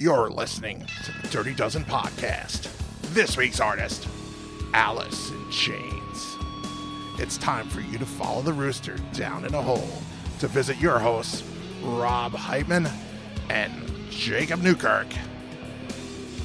[0.00, 2.70] You're listening to the Dirty Dozen Podcast.
[3.14, 4.06] This week's artist,
[4.72, 6.36] Alice in Chains.
[7.18, 9.88] It's time for you to follow the rooster down in a hole
[10.38, 11.42] to visit your hosts,
[11.82, 12.88] Rob Heitman
[13.50, 15.08] and Jacob Newkirk.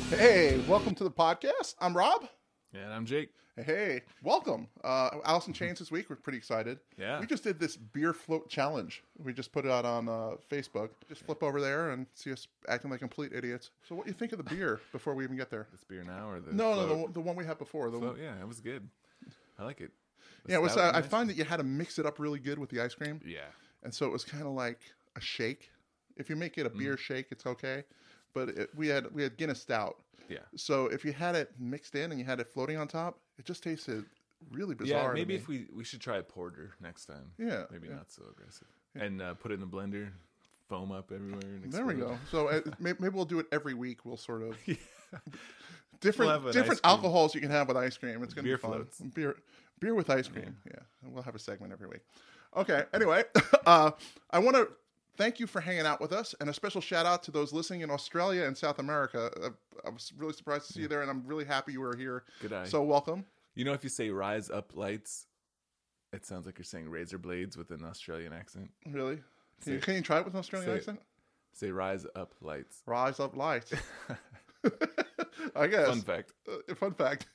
[0.10, 1.76] Hey, welcome to the podcast.
[1.80, 2.28] I'm Rob.
[2.74, 3.30] And I'm Jake.
[3.56, 4.68] Hey, welcome.
[4.84, 6.10] Uh, Alice in Chains this week.
[6.10, 6.80] We're pretty excited.
[6.98, 7.20] Yeah.
[7.20, 9.04] We just did this beer float challenge.
[9.24, 10.90] We just put it out on uh, Facebook.
[11.08, 13.70] Just flip over there and see us acting like complete idiots.
[13.88, 15.68] So, what do you think of the beer before we even get there?
[15.72, 17.92] This beer now or the No, no, the, the one we had before.
[17.92, 18.90] The, Float, yeah, it was good.
[19.60, 19.92] I like it.
[20.46, 20.76] The yeah, it was.
[20.76, 21.10] Uh, and I nice.
[21.10, 23.42] find that you had to mix it up really good with the ice cream, Yeah,
[23.84, 24.80] and so it was kind of like
[25.16, 25.70] a shake.
[26.18, 26.80] If you make it a Mm.
[26.80, 27.84] beer shake, it's okay.
[28.34, 29.98] But it, we had we had Guinness Stout.
[30.34, 33.20] Yeah, So if you had it mixed in and you had it floating on top,
[33.38, 34.06] it just tasted
[34.52, 35.10] really bizarre.
[35.10, 35.14] yeah.
[35.14, 37.32] Maybe if we we should try a porter next time.
[37.38, 37.96] Yeah, maybe yeah.
[37.96, 38.68] not so aggressive.
[38.96, 40.10] And uh, put it in the blender,
[40.70, 41.40] foam up everywhere.
[41.64, 42.18] And There we go.
[42.32, 44.06] So uh, may- maybe we'll do it every week.
[44.06, 44.58] We'll sort of
[46.02, 48.22] different We'll different alcohols you can have with ice cream.
[48.24, 48.72] It's gonna Beer be fun.
[48.72, 49.00] floats.
[49.00, 49.36] Beer
[49.80, 50.56] beer with ice cream.
[50.68, 50.80] Yeah.
[51.04, 52.02] and we'll have a segment every week.
[52.56, 52.84] Okay.
[52.94, 53.24] Anyway,
[53.66, 53.92] uh,
[54.30, 54.68] I want to
[55.18, 57.82] thank you for hanging out with us, and a special shout out to those listening
[57.82, 59.32] in Australia and South America.
[59.42, 59.50] Uh,
[59.86, 62.24] I was really surprised to see you there, and I'm really happy you were here.
[62.42, 62.66] Good eye.
[62.66, 63.26] So welcome.
[63.56, 65.28] You know, if you say "rise up lights,"
[66.12, 68.72] it sounds like you're saying razor blades with an Australian accent.
[68.86, 69.20] Really.
[69.64, 71.00] Can you, can you try it with an Australian say accent?
[71.54, 73.74] Say "rise up lights." Rise up lights.
[75.56, 75.88] I guess.
[75.88, 76.34] Fun fact.
[76.48, 77.28] Uh, fun fact.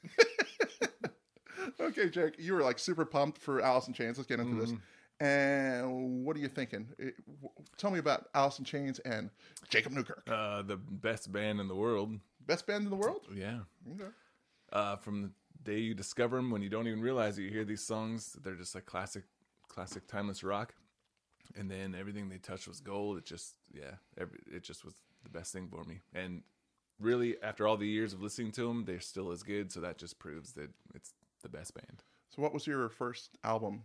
[1.80, 4.18] okay, Jake, you were like super pumped for Alice in Chains.
[4.18, 4.72] Let's get into this.
[5.20, 6.88] And what are you thinking?
[6.98, 9.30] It- w- tell me about Alice in Chains and
[9.68, 10.22] Jacob Newkirk.
[10.28, 12.18] Uh, the best band in the world.
[12.46, 13.26] Best band in the world?
[13.34, 13.60] Yeah.
[13.94, 14.10] Okay.
[14.72, 15.30] uh, from the
[15.64, 17.42] day you discover them when you don't even realize it.
[17.42, 19.24] You hear these songs; they're just like classic,
[19.68, 20.74] classic, timeless rock.
[21.56, 23.16] And then everything they touched was gold.
[23.18, 26.00] It just, yeah, every, it just was the best thing for me.
[26.14, 26.42] And
[27.00, 29.72] really, after all the years of listening to them, they're still as good.
[29.72, 32.04] So that just proves that it's the best band.
[32.28, 33.82] So, what was your first album?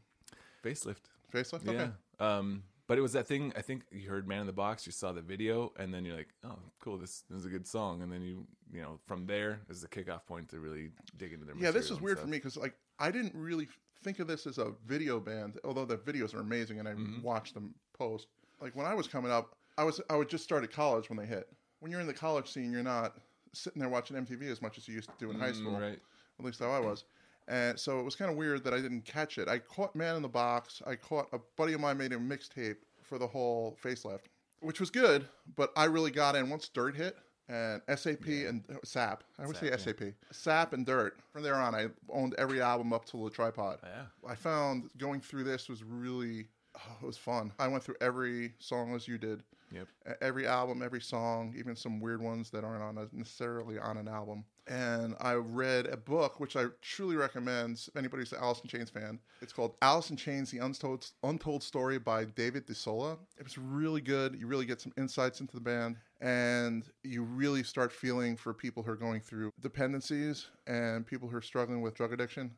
[0.64, 1.10] Facelift.
[1.34, 1.68] Facelift?
[1.68, 1.90] Okay.
[2.20, 2.38] Yeah.
[2.38, 3.54] Um, but it was that thing.
[3.56, 6.18] I think you heard "Man in the Box." You saw the video, and then you're
[6.18, 6.98] like, "Oh, cool!
[6.98, 9.88] This, this is a good song." And then you, you know, from there is the
[9.88, 11.56] kickoff point to really dig into their.
[11.58, 13.68] Yeah, this is weird for me because like I didn't really
[14.04, 17.22] think of this as a video band, although the videos are amazing and I Mm-hmm.
[17.22, 18.28] watched them post.
[18.62, 21.18] Like when I was coming up, I was I would just start at college when
[21.18, 21.48] they hit.
[21.80, 23.16] When you're in the college scene, you're not
[23.54, 25.80] sitting there watching MTV as much as you used to do in high Mm, school.
[25.80, 26.00] right?
[26.40, 27.06] At least how I was.
[27.48, 29.48] And so it was kind of weird that I didn't catch it.
[29.48, 30.81] I caught Man in the Box.
[30.88, 34.26] I caught a buddy of mine made a mixtape for the whole facelift,
[34.62, 35.28] which was good.
[35.56, 37.18] But I really got in once Dirt hit
[37.50, 39.24] and SAP and uh, SAP.
[39.38, 40.14] I would say SAP, SAP.
[40.31, 41.18] SAP and Dirt.
[41.31, 43.80] From there on, I owned every album up till the tripod.
[43.84, 44.06] Yeah.
[44.28, 47.52] I found going through this was really, oh, it was fun.
[47.60, 49.44] I went through every song as you did.
[49.72, 49.88] Yep.
[50.22, 54.08] Every album, every song, even some weird ones that aren't on a, necessarily on an
[54.08, 54.46] album.
[54.68, 58.90] And I read a book which I truly recommend if anybody's an Alice in Chains
[58.90, 59.19] fan.
[59.41, 63.18] It's called Alice in Chains: The Untold Untold Story by David DeSola.
[63.38, 64.35] It was really good.
[64.40, 68.84] You really get some insights into the band, and you really start feeling for people
[68.84, 72.51] who are going through dependencies and people who are struggling with drug addiction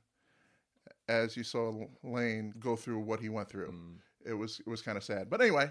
[1.07, 1.71] as you saw
[2.03, 3.71] Lane go through what he went through.
[3.71, 3.95] Mm.
[4.25, 5.29] It was it was kind of sad.
[5.29, 5.69] But anyway,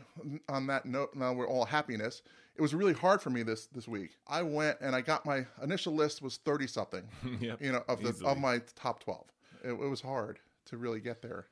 [0.49, 2.23] on that note, now we're all happiness.
[2.57, 4.17] It was really hard for me this this week.
[4.29, 7.03] I went and I got my initial list was thirty something.
[7.41, 7.61] Yep.
[7.61, 8.31] You know of the Easily.
[8.31, 9.27] of my top twelve.
[9.63, 11.47] It, it was hard to really get there.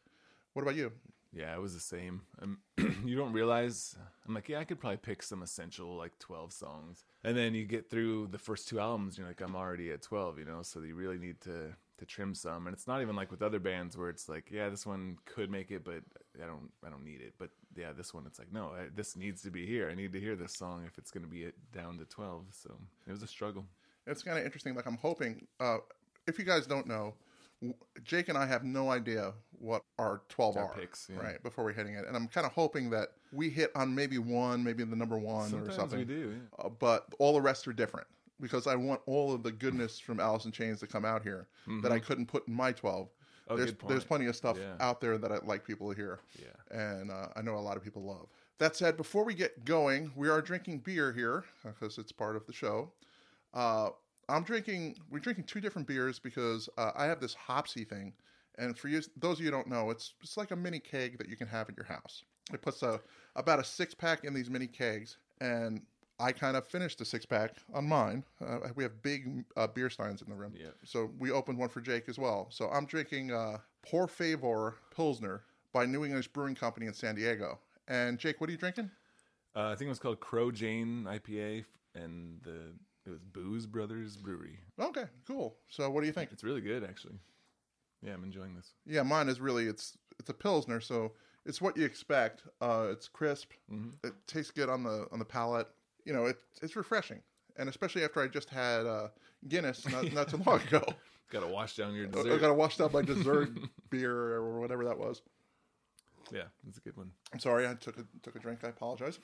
[0.52, 0.92] What about you?
[1.34, 2.20] Yeah, it was the same.
[2.42, 2.58] Um,
[3.06, 3.96] you don't realize.
[4.28, 7.64] I'm like, yeah, I could probably pick some essential like 12 songs, and then you
[7.64, 10.62] get through the first two albums, you're like, I'm already at 12, you know.
[10.62, 13.58] So you really need to to trim some, and it's not even like with other
[13.60, 16.02] bands where it's like, yeah, this one could make it, but
[16.42, 17.34] I don't I don't need it.
[17.38, 19.88] But yeah, this one, it's like, no, I, this needs to be here.
[19.90, 22.44] I need to hear this song if it's going to be it down to 12.
[22.50, 22.74] So
[23.06, 23.64] it was a struggle.
[24.06, 24.74] It's kind of interesting.
[24.74, 25.46] Like I'm hoping.
[25.60, 25.78] Uh,
[26.26, 27.14] if you guys don't know,
[28.02, 30.74] Jake and I have no idea what our twelve Our are.
[30.74, 31.20] picks, yeah.
[31.20, 34.18] Right before we're hitting it, and I'm kind of hoping that we hit on maybe
[34.18, 36.00] one, maybe the number one or something.
[36.00, 36.34] we do.
[36.58, 36.64] Yeah.
[36.64, 38.08] uh, but all the rest are different
[38.40, 41.46] because I want all of the goodness from Alice in Chains to come out here
[41.82, 43.08] that I couldn't put in my 12.
[43.48, 44.74] Oh, there's there's plenty of stuff Yeah.
[44.80, 46.20] out there that I'd like people to hear.
[46.38, 46.76] Yeah.
[46.78, 48.26] And uh, I know a lot of people love.
[48.58, 52.46] That said, before we get going, we are drinking beer here because it's part of
[52.46, 52.92] the show.
[53.52, 53.90] Uh,
[54.28, 54.96] I'm drinking.
[55.10, 58.12] We're drinking two different beers because uh, I have this hopsy thing,
[58.58, 61.18] and for you, those of you who don't know, it's it's like a mini keg
[61.18, 62.22] that you can have at your house.
[62.52, 63.00] It puts a
[63.36, 65.82] about a six pack in these mini kegs, and
[66.22, 68.24] I kind of finished the six pack on mine.
[68.40, 70.68] Uh, we have big uh, beer steins in the room, Yeah.
[70.84, 72.46] so we opened one for Jake as well.
[72.50, 75.42] So I'm drinking uh, Por Favor Pilsner
[75.72, 77.58] by New English Brewing Company in San Diego.
[77.88, 78.90] And Jake, what are you drinking?
[79.56, 81.64] Uh, I think it was called Crow Jane IPA
[81.94, 82.72] and the
[83.04, 84.60] it was Booze Brothers Brewery.
[84.78, 85.56] Okay, cool.
[85.68, 86.30] So what do you think?
[86.32, 87.16] It's really good, actually.
[88.00, 88.74] Yeah, I'm enjoying this.
[88.86, 91.12] Yeah, mine is really it's it's a pilsner, so
[91.44, 92.44] it's what you expect.
[92.60, 93.50] Uh, it's crisp.
[93.72, 94.06] Mm-hmm.
[94.06, 95.66] It tastes good on the on the palate.
[96.04, 97.20] You know, it it's refreshing,
[97.56, 99.08] and especially after I just had uh,
[99.48, 100.82] Guinness not, not too long ago.
[101.30, 102.40] Got to wash down your I dessert.
[102.42, 103.48] got to wash down my dessert
[103.90, 105.22] beer or whatever that was.
[106.30, 107.10] Yeah, it's a good one.
[107.32, 108.60] I'm sorry, I took a took a drink.
[108.64, 109.18] I apologize.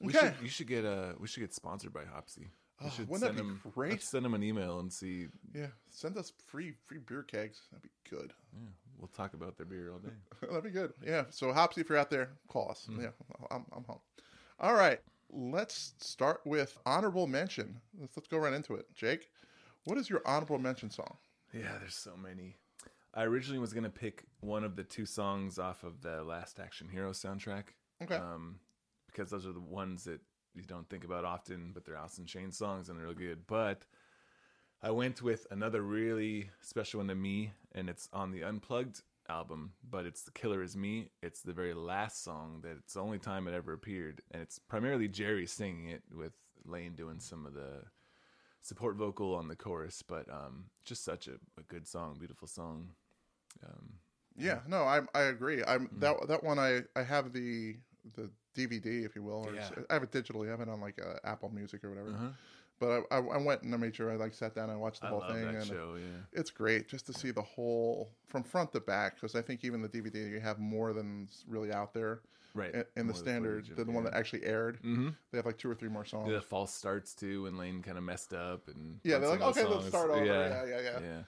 [0.00, 0.28] We Okay.
[0.28, 2.48] should, you should get uh we should get sponsored by Hopsy.
[2.80, 4.02] We Oh, should wouldn't that send be them, great?
[4.02, 5.26] send them an email and see.
[5.54, 7.60] Yeah, send us free free beer kegs.
[7.70, 8.32] That'd be good.
[8.54, 8.68] Yeah,
[8.98, 10.08] we'll talk about their beer all day.
[10.40, 10.94] That'd be good.
[11.06, 11.24] Yeah.
[11.28, 12.86] So Hopsy, if you're out there, call us.
[12.90, 13.02] Mm-hmm.
[13.02, 13.08] Yeah,
[13.50, 14.00] I'm, I'm home.
[14.58, 15.00] All right.
[15.30, 17.80] Let's start with honorable mention.
[17.98, 18.86] Let's let's go right into it.
[18.94, 19.28] Jake,
[19.84, 21.16] what is your honorable mention song?
[21.52, 22.56] Yeah, there's so many.
[23.14, 26.88] I originally was gonna pick one of the two songs off of the Last Action
[26.88, 27.64] Hero soundtrack.
[28.02, 28.16] Okay.
[28.16, 28.56] Um,
[29.06, 30.20] because those are the ones that
[30.54, 33.46] you don't think about often, but they're Alice in Chains songs and they're real good.
[33.46, 33.86] But
[34.82, 39.72] I went with another really special one to me, and it's on the Unplugged album,
[39.88, 41.10] but it's The Killer Is Me.
[41.22, 44.58] It's the very last song that it's the only time it ever appeared, and it's
[44.58, 46.32] primarily Jerry singing it with
[46.64, 47.82] Lane doing some of the
[48.62, 52.88] support vocal on the chorus, but um, just such a, a good song, beautiful song.
[53.64, 53.94] Um,
[54.36, 54.60] Yeah.
[54.66, 55.62] No, I I agree.
[55.66, 56.00] I'm Mm-hmm.
[56.00, 56.58] that that one.
[56.58, 57.76] I I have the
[58.16, 59.68] the DVD, if you will, or Yeah.
[59.90, 60.48] I have it digitally.
[60.48, 62.10] I have it on like uh, Apple Music or whatever.
[62.10, 62.28] uh-huh.
[62.80, 65.00] But I, I I went and I made sure I like sat down and watched
[65.00, 65.94] the I whole love thing, that and show.
[65.96, 66.04] Yeah.
[66.40, 69.14] it's great just to see the whole from front to back.
[69.16, 72.20] Because I think even the DVD you have more than's really out there.
[72.56, 72.72] Right.
[72.72, 74.76] in, in the standard, of- the, the one that actually aired.
[74.76, 75.08] Mm-hmm.
[75.32, 76.28] They have like two or three more songs.
[76.28, 79.40] Yeah, the false starts too when Lane kind of messed up and Yeah, they're like,
[79.40, 79.88] okay, let's songs.
[79.88, 80.24] start over.
[80.24, 80.98] Yeah, yeah, yeah.
[81.02, 81.20] Yeah.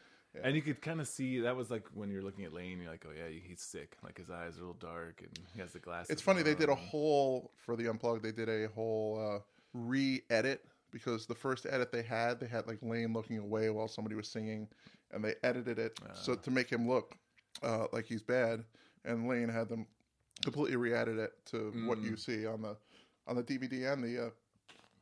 [0.44, 2.90] And you could kind of see that was like when you're looking at Lane, you're
[2.90, 3.96] like, oh yeah, he's sick.
[4.04, 6.10] Like his eyes are a little dark and he has the glasses.
[6.10, 8.22] It's funny they did a whole for the unplugged.
[8.22, 9.40] They did a whole uh,
[9.72, 10.62] re-edit
[10.96, 14.28] because the first edit they had, they had like Lane looking away while somebody was
[14.28, 14.66] singing,
[15.12, 16.36] and they edited it so Ah.
[16.36, 17.14] to make him look
[17.62, 18.64] uh, like he's bad.
[19.04, 19.86] And Lane had them
[20.42, 22.76] completely re-edit it to what you see on the
[23.26, 24.30] on the DVD and the uh,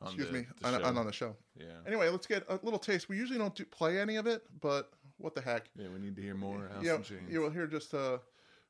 [0.01, 0.07] Mm.
[0.07, 0.85] on excuse the- me the on, show.
[0.87, 1.35] on, on the show.
[1.57, 1.67] Yeah.
[1.87, 3.07] Anyway, let's get a little taste.
[3.07, 5.69] We usually don't do, play any of it, but what the heck?
[5.77, 6.69] Yeah, we need to hear more.
[6.73, 7.31] Alice yeah, in Chains.
[7.31, 8.17] you will hear just uh,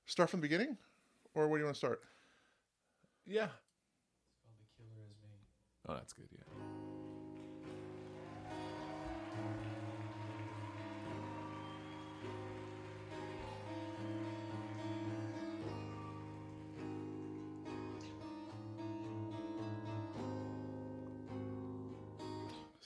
[0.05, 0.77] start from the beginning,
[1.33, 2.01] or where do you want to start?
[3.25, 3.47] yeah.
[3.47, 5.29] called The Killer Is Me.
[5.89, 6.27] Oh, that's good.
[6.31, 6.74] Yeah.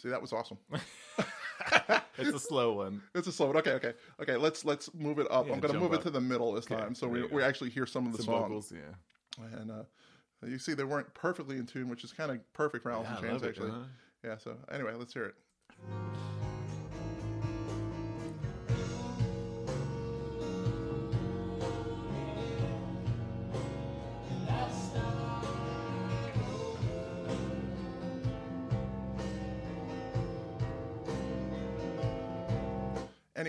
[0.01, 0.57] See, that was awesome.
[2.17, 3.01] It's a slow one.
[3.15, 3.57] It's a slow one.
[3.57, 4.35] Okay, okay, okay.
[4.35, 5.47] Let's let's move it up.
[5.47, 7.41] Yeah, I'm gonna jump move it to the middle this Okay, time, so we we
[7.41, 8.41] actually hear some of the Some songs.
[8.43, 8.73] vocals.
[8.73, 9.55] Yeah.
[9.59, 9.83] And uh,
[10.45, 13.17] you see, they weren't perfectly in tune, which is kind of perfect for Alice Yeah,
[13.17, 13.71] in Chains, it, actually.
[13.71, 13.77] huh?
[14.23, 14.37] Yeah.
[14.37, 16.18] So anyway, let's hear it.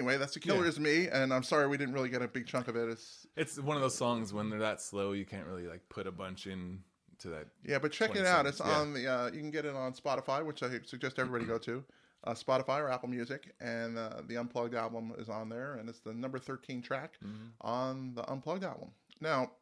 [0.00, 0.69] Anyway, that's the killer Yeah.
[0.70, 2.88] is me, and I'm sorry we didn't really get a big chunk of it.
[2.88, 6.06] It's It's one of those songs when they're that slow, you can't really like put
[6.06, 6.82] a bunch in
[7.19, 7.49] to that.
[7.62, 8.47] Yeah, but check it out.
[8.47, 8.79] songs, It's yeah.
[8.79, 9.06] on the.
[9.06, 11.85] Uh, you can get it on Spotify, which I suggest everybody go to.
[12.23, 16.00] Uh, Spotify or Apple Music, and uh, the Unplugged album is on there, and it's
[16.00, 17.47] the number thirteen track Mm-hmm.
[17.62, 18.90] on the Unplugged album.
[19.23, 19.52] Now,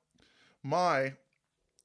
[0.64, 1.12] my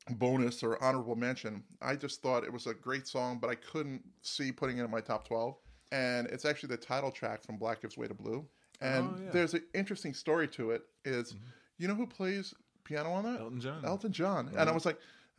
[0.10, 4.02] bonus or honorable mention, I just thought it was a great song, but I couldn't
[4.24, 5.58] see putting it in my top twelve.
[5.94, 8.46] And it's actually the title track from Black Gives Way to Blue.
[8.82, 9.22] And Oh, yeah.
[9.22, 9.32] Mm-hmm.
[9.32, 10.82] there's an interesting story to it.
[11.06, 11.36] Is
[11.78, 13.40] you know who plays piano on that?
[13.40, 13.86] Elton John.
[13.86, 14.50] Elton John.
[14.58, 14.98] And I was like,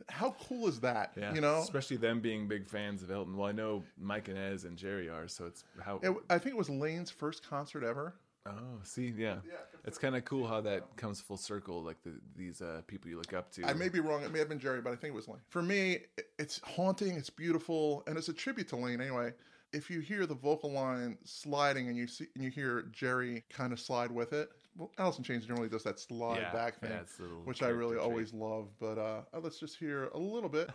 [0.09, 1.11] how cool is that?
[1.15, 3.35] Yeah, You know, especially them being big fans of Elton.
[3.37, 5.99] Well, I know Mike Inez and Jerry are, so it's how.
[6.01, 8.13] it, I think it was Lane's first concert ever.
[8.45, 9.37] oh, see, yeah,
[9.85, 11.81] it's kind of cool how that comes full circle.
[11.81, 13.65] Like the, these uh, people you look up to.
[13.65, 14.23] I may be wrong.
[14.23, 15.39] It may have been Jerry, but I think it was Lane.
[15.49, 15.99] For me,
[16.39, 17.13] it's haunting.
[17.15, 19.33] It's beautiful, and it's a tribute to Lane anyway.
[19.73, 23.73] If you hear the vocal line sliding and you see and you hear Jerry kind
[23.73, 27.01] of slide with it, well, in Chains generally does that slide Yeah, back thing, yeah,
[27.01, 28.05] it's a little which I really trait.
[28.05, 28.69] always love.
[28.79, 30.69] But uh, uh, let's just hear a little bit.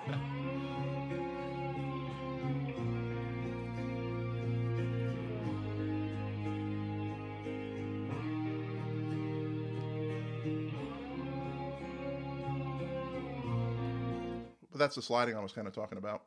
[14.71, 16.23] But that's the sliding I was kind of talking about.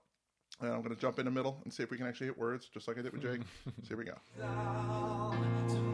[0.64, 2.38] And I'm going to jump in the middle and see if we can actually hit
[2.38, 3.42] words, just like I did with Jake.
[3.84, 5.93] so here we go.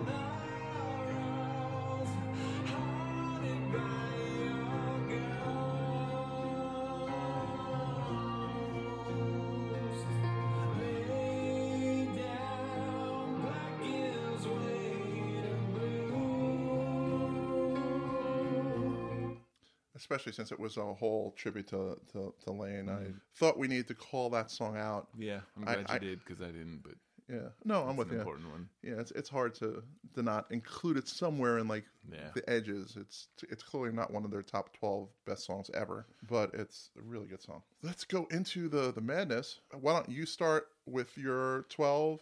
[20.19, 22.89] Especially since it was a whole tribute to to, to Lane.
[22.89, 25.07] I thought we needed to call that song out.
[25.17, 26.93] Yeah, I'm glad I- you did because I didn't, but
[27.27, 28.19] Yeah, no, I'm with an you.
[28.19, 28.69] important one.
[28.81, 29.83] Yeah, it's it's hard to
[30.15, 32.31] to not include it somewhere in like Yeah.
[32.33, 32.97] the edges.
[32.99, 37.01] It's it's clearly not one of their top twelve best songs ever, but it's a
[37.03, 37.61] really good song.
[37.83, 39.59] Let's go into the the madness.
[39.79, 42.19] Why don't you start with your twelve,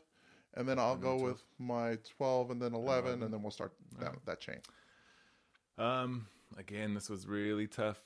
[0.55, 4.13] and then I'll go with my twelve, and then eleven, and then we'll start that
[4.25, 4.59] that chain.
[5.77, 6.27] Um,
[6.57, 7.97] again, this was really tough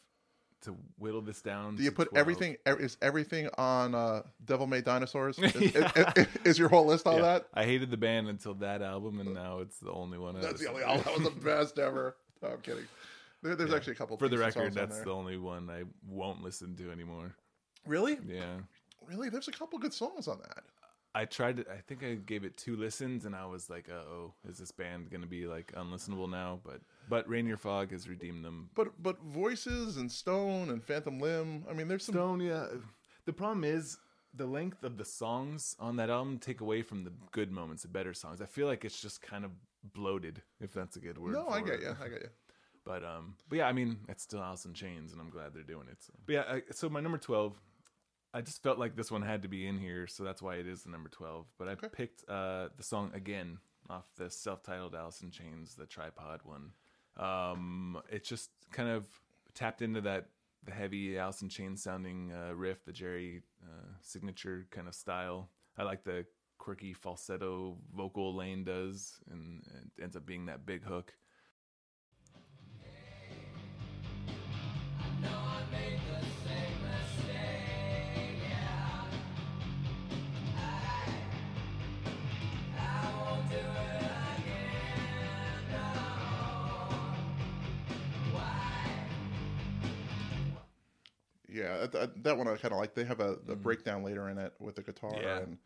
[0.62, 1.75] to whittle this down.
[1.75, 2.19] Do you put 12.
[2.21, 2.57] everything?
[2.67, 5.38] er- Is everything on uh, Devil Made Dinosaurs?
[5.39, 5.75] Is, is-
[6.15, 7.21] is- is your whole list all Yeah.
[7.21, 7.48] that?
[7.53, 10.39] I hated the band until that album, and now it's the only one.
[10.39, 10.83] That's the only.
[10.86, 12.15] Oh, that was the best ever.
[12.43, 12.86] No, I'm kidding.
[13.43, 14.17] There, there's actually a couple.
[14.17, 17.33] For the record, that's the only one I won't listen to anymore.
[17.88, 18.57] really, Yeah.
[19.07, 19.29] really.
[19.29, 20.63] There's a couple good songs on that.
[21.13, 24.03] I tried to, I think I gave it two listens and I was like, uh
[24.10, 26.60] oh, is this band going to be like unlistenable now?
[26.63, 28.70] But but Rainier Fog has redeemed them.
[28.75, 31.65] But but voices and Stone and Phantom Limb.
[31.70, 32.13] I mean, there's some.
[32.15, 32.68] Stone, yeah.
[33.25, 33.98] The problem is
[34.34, 37.89] the length of the songs on that album take away from the good moments, the
[37.89, 38.41] better songs.
[38.41, 39.51] I feel like it's just kind of
[39.94, 41.34] bloated, if that's a good word.
[41.34, 41.82] No, I get it.
[41.82, 41.96] you.
[42.01, 42.30] I get you.
[42.84, 45.62] But um, but yeah, I mean, it's still Alice in Chains, and I'm glad they're
[45.62, 45.98] doing it.
[46.01, 46.13] So.
[46.25, 47.53] But yeah, I, so my number twelve,
[48.33, 50.67] I just felt like this one had to be in here, so that's why it
[50.67, 51.47] is the number twelve.
[51.57, 53.57] But I picked uh the song again
[53.89, 56.71] off the self-titled Alice in Chains, the tripod one.
[57.17, 59.05] Um, it just kind of
[59.53, 60.27] tapped into that
[60.63, 65.50] the heavy Alice in Chains sounding uh, riff, the Jerry uh, signature kind of style.
[65.77, 66.25] I like the
[66.57, 69.63] quirky falsetto vocal Lane does, and
[69.97, 71.13] it ends up being that big hook.
[91.62, 91.88] Yeah,
[92.24, 92.94] that- one I kind of like.
[92.96, 95.24] They have a the breakdown later in it with the guitar, Mm-hmm.
[95.24, 95.38] Yeah.
[95.39, 95.58] and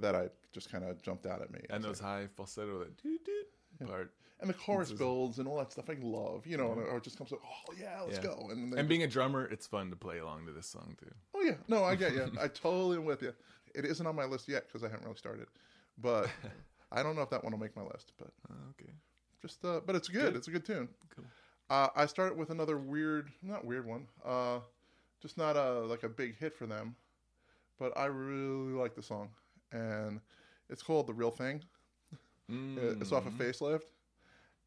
[0.00, 1.60] that I just kind of jumped out at me.
[1.70, 4.12] and those like- high falsetto that doot doot part.
[4.40, 5.88] and the chorus builds and all that stuff.
[5.88, 8.24] I love, you know, and it just comes like, oh yeah, let's Yeah.
[8.24, 8.48] go.
[8.50, 11.10] And, And being a drummer, it's fun to play along to this song too.
[11.34, 12.30] Oh yeah, no, I get you.
[12.40, 13.32] I totally am with you.
[13.74, 15.46] It isn't on my list yet because I haven't really started,
[15.98, 16.28] but
[16.92, 18.12] I don't know if that one will make my list.
[18.18, 18.92] But Oh, okay.
[19.42, 20.22] just, uh, but it's good.
[20.32, 20.36] Good.
[20.36, 20.88] It's a good tune.
[21.14, 21.24] Cool.
[21.70, 24.06] Uh, I started with another weird, not weird one.
[24.24, 24.60] Uh,
[25.24, 26.94] just not a like a big hit for them,
[27.78, 29.30] but I really like the song,
[29.72, 30.20] and
[30.68, 31.62] it's called "The Real Thing."
[32.50, 33.84] Uh, It's off of Facelift.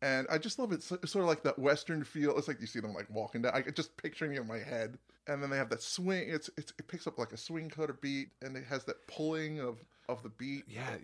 [0.01, 0.77] And I just love it.
[0.77, 2.37] It's sort of like that Western feel.
[2.37, 3.53] It's like you see them like walking down.
[3.55, 4.97] I just picturing it in my head.
[5.27, 6.29] And then they have that swing.
[6.29, 9.59] It's, it's it picks up like a swing coda beat, and it has that pulling
[9.59, 9.77] of
[10.09, 10.63] of the beat.
[10.67, 10.97] Yeah,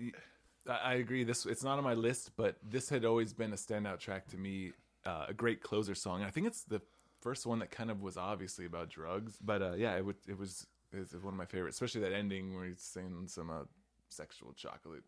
[0.67, 1.23] I agree.
[1.23, 4.37] This it's not on my list, but this had always been a standout track to
[4.37, 4.73] me.
[5.05, 6.23] Uh, a great closer song.
[6.23, 6.81] I think it's the
[7.23, 10.37] first one that kind of was obviously about drugs, but uh, yeah, it, would, it
[10.37, 13.63] was it's one of my favorites, especially that ending where he's saying some uh,
[14.09, 15.03] sexual chocolate.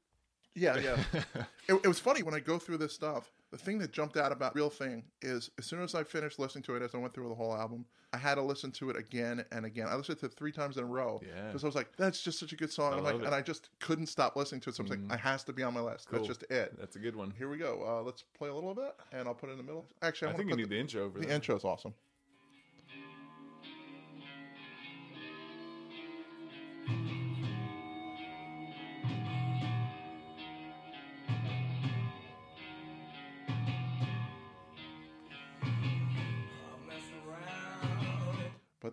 [0.55, 0.98] Yeah, yeah.
[1.67, 3.31] it, it was funny when I go through this stuff.
[3.51, 6.63] The thing that jumped out about Real Thing is as soon as I finished listening
[6.63, 8.95] to it, as I went through the whole album, I had to listen to it
[8.95, 9.88] again and again.
[9.89, 11.48] I listened to it three times in a row Yeah.
[11.48, 13.25] because I was like, "That's just such a good song." I I'm like, it.
[13.25, 14.75] and I just couldn't stop listening to it.
[14.75, 16.07] So I was like, "It has to be on my list.
[16.07, 16.19] Cool.
[16.19, 17.34] That's just it." That's a good one.
[17.38, 17.84] Here we go.
[17.86, 19.86] Uh, let's play a little bit, and I'll put it in the middle.
[20.01, 21.93] Actually, I, I think you need the, the intro over the intro is awesome.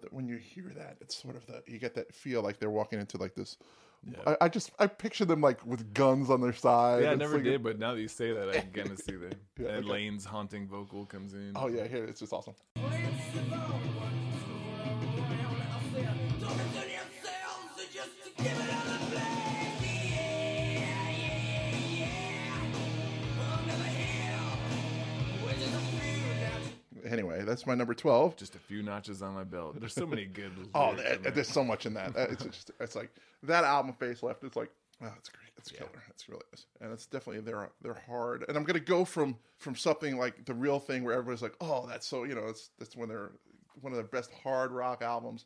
[0.02, 2.70] But when you hear that, it's sort of the you get that feel like they're
[2.70, 3.56] walking into like this.
[4.26, 7.04] I, I just I picture them like with guns on their side.
[7.04, 8.98] Yeah, I never like- did, but now that you say that, I can kind of
[8.98, 9.36] see that.
[9.60, 9.92] Yeah, and okay.
[9.92, 11.52] Lane's haunting vocal comes in.
[11.54, 12.54] Oh yeah, here it's just awesome.
[27.52, 28.34] That's my number twelve.
[28.36, 29.78] Just a few notches on my belt.
[29.78, 30.52] There's so many good.
[30.74, 32.14] Oh, lyrics there- there's so much in that.
[32.16, 33.10] It's just, it's like
[33.42, 34.42] that album Facelift.
[34.42, 34.70] It's like,
[35.02, 35.50] oh, it's great.
[35.58, 36.02] It's killer.
[36.08, 38.46] It's really is, and it's definitely they're they're hard.
[38.48, 41.86] And I'm gonna go from from something like the real thing where everybody's like, oh,
[41.86, 43.32] that's so you know, it's that's when they're
[43.82, 45.44] one of their best hard rock albums.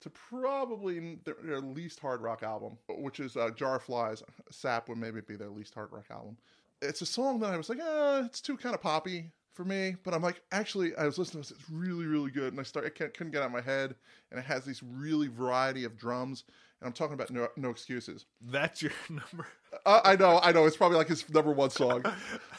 [0.00, 4.22] To probably their, their least hard rock album, which is uh, Jar Flies.
[4.50, 6.36] Sap would maybe be their least hard rock album.
[6.82, 9.96] It's a song that I was like, eh, it's too kind of poppy for me.
[10.04, 11.60] But I'm like, actually, I was listening to this.
[11.60, 12.52] It's really, really good.
[12.52, 13.94] And I start, I can't, couldn't get out of my head.
[14.30, 16.44] And it has these really variety of drums.
[16.80, 18.26] And I'm talking about no, no excuses.
[18.42, 19.46] That's your number.
[19.86, 20.66] Uh, I know, I know.
[20.66, 22.04] It's probably like his number one song,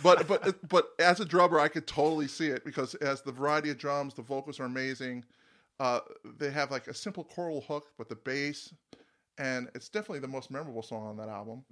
[0.04, 3.32] but but but as a drummer, I could totally see it because it has the
[3.32, 4.14] variety of drums.
[4.14, 5.24] The vocals are amazing.
[5.80, 6.00] Uh,
[6.40, 8.74] they have like a simple choral hook, but the bass,
[9.38, 11.64] and it's definitely the most memorable song on that album.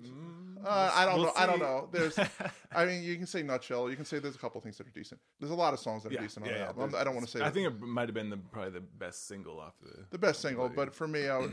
[0.66, 1.32] Uh, I don't we'll know.
[1.36, 1.88] I don't know.
[1.92, 2.20] There's,
[2.76, 3.90] I mean, you can say Nutshell.
[3.90, 5.20] You can say there's a couple things that are decent.
[5.40, 6.96] There's a lot of songs that are Yeah, decent on yeah, the yeah, album.
[6.98, 8.82] I don't want to say I that think it might have been the probably the
[8.82, 10.06] best single off the.
[10.10, 11.48] the best single, but for me, I,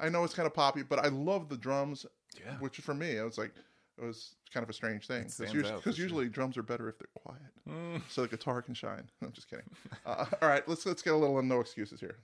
[0.00, 2.06] I know it's kind of poppy, but I love the drums.
[2.38, 2.56] Yeah.
[2.58, 3.52] Which for me, it was like
[3.98, 5.92] it was kind of a strange thing because out sure.
[5.92, 9.08] usually drums are better if they're quiet, so the guitar can shine.
[9.22, 9.66] I'm just kidding.
[10.06, 12.18] Uh, all right, let's let's get a little no excuses here.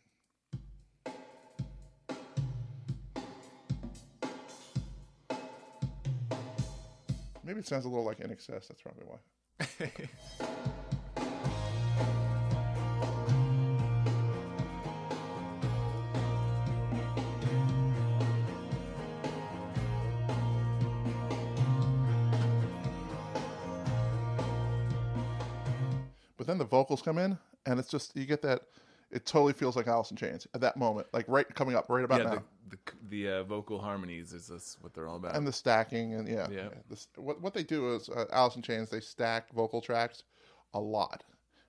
[7.51, 8.69] Maybe it sounds a little like INXS.
[8.69, 9.19] That's probably why.
[26.39, 28.63] But then the vocals come in, and it's just you get that.
[29.11, 32.05] It totally feels like Alice in Chains at that moment, like right coming up, right
[32.05, 32.35] about yeah, now.
[32.37, 35.35] the the, the uh, vocal harmonies is this what they're all about.
[35.37, 36.69] and the stacking and yeah, Yeah.
[36.89, 40.23] This, what what they do is uh, Alice in Chains they stack vocal tracks
[40.75, 41.25] a lot,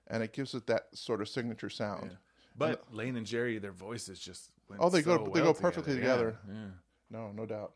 [0.08, 2.10] and it gives it that sort of signature sound.
[2.12, 2.16] Yeah.
[2.56, 5.94] But Lane and Jerry, their voices just went Oh, they go- so they go perfectly
[5.94, 6.38] Yeah, together.
[6.48, 6.66] Yeah,
[7.10, 7.72] No, no doubt.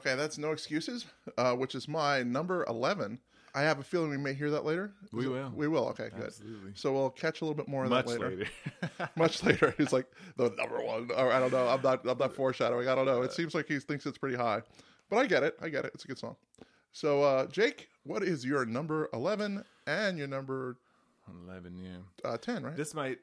[0.00, 1.04] Okay, that's no excuses,
[1.36, 3.18] uh, which is my number eleven.
[3.54, 4.92] I have a feeling we may hear that later.
[5.12, 5.52] We will.
[5.54, 5.88] We will.
[5.88, 6.26] Okay, good.
[6.26, 6.70] Absolutely.
[6.74, 8.30] So we'll catch a little bit more of Much that later.
[8.30, 9.10] later.
[9.16, 9.74] much later.
[9.76, 11.10] He's like the number one.
[11.16, 11.68] Or I don't know.
[11.68, 12.08] I'm not.
[12.08, 12.88] I'm not foreshadowing.
[12.88, 13.22] I don't know.
[13.22, 14.62] It seems like he thinks it's pretty high,
[15.08, 15.56] but I get it.
[15.60, 15.90] I get it.
[15.94, 16.36] It's a good song.
[16.92, 20.76] So, uh, Jake, what is your number eleven and your number
[21.46, 22.28] Eleven, yeah.
[22.28, 22.64] uh, ten?
[22.64, 22.76] Right?
[22.76, 23.18] This might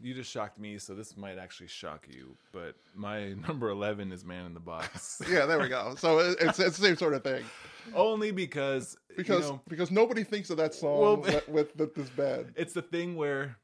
[0.00, 2.36] you just shocked me, so this might actually shock you.
[2.52, 5.20] But my number eleven is Man in the Box.
[5.30, 5.94] yeah, there we go.
[5.96, 7.44] So it's, it's the same sort of thing
[7.94, 11.94] Only because because you know, because nobody thinks of that song Well, with, with, with
[11.94, 12.52] this band.
[12.56, 13.56] it's the thing where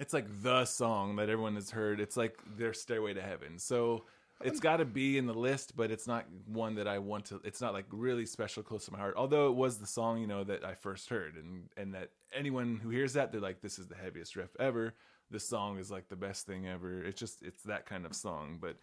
[0.00, 2.00] it's like the song that everyone has heard.
[2.00, 3.58] It's like their Stairway to Heaven.
[3.58, 4.04] So
[4.44, 7.40] it's got to be in the list, but it's not one that I want to.
[7.44, 9.14] It's not like really special, close to my heart.
[9.16, 12.80] Although it was the song, you know, that I first heard, and and that anyone
[12.82, 14.94] who hears that, they're like, "This is the heaviest riff ever."
[15.32, 17.02] This song is like the best thing ever.
[17.02, 18.76] It's just it's that kind of song, but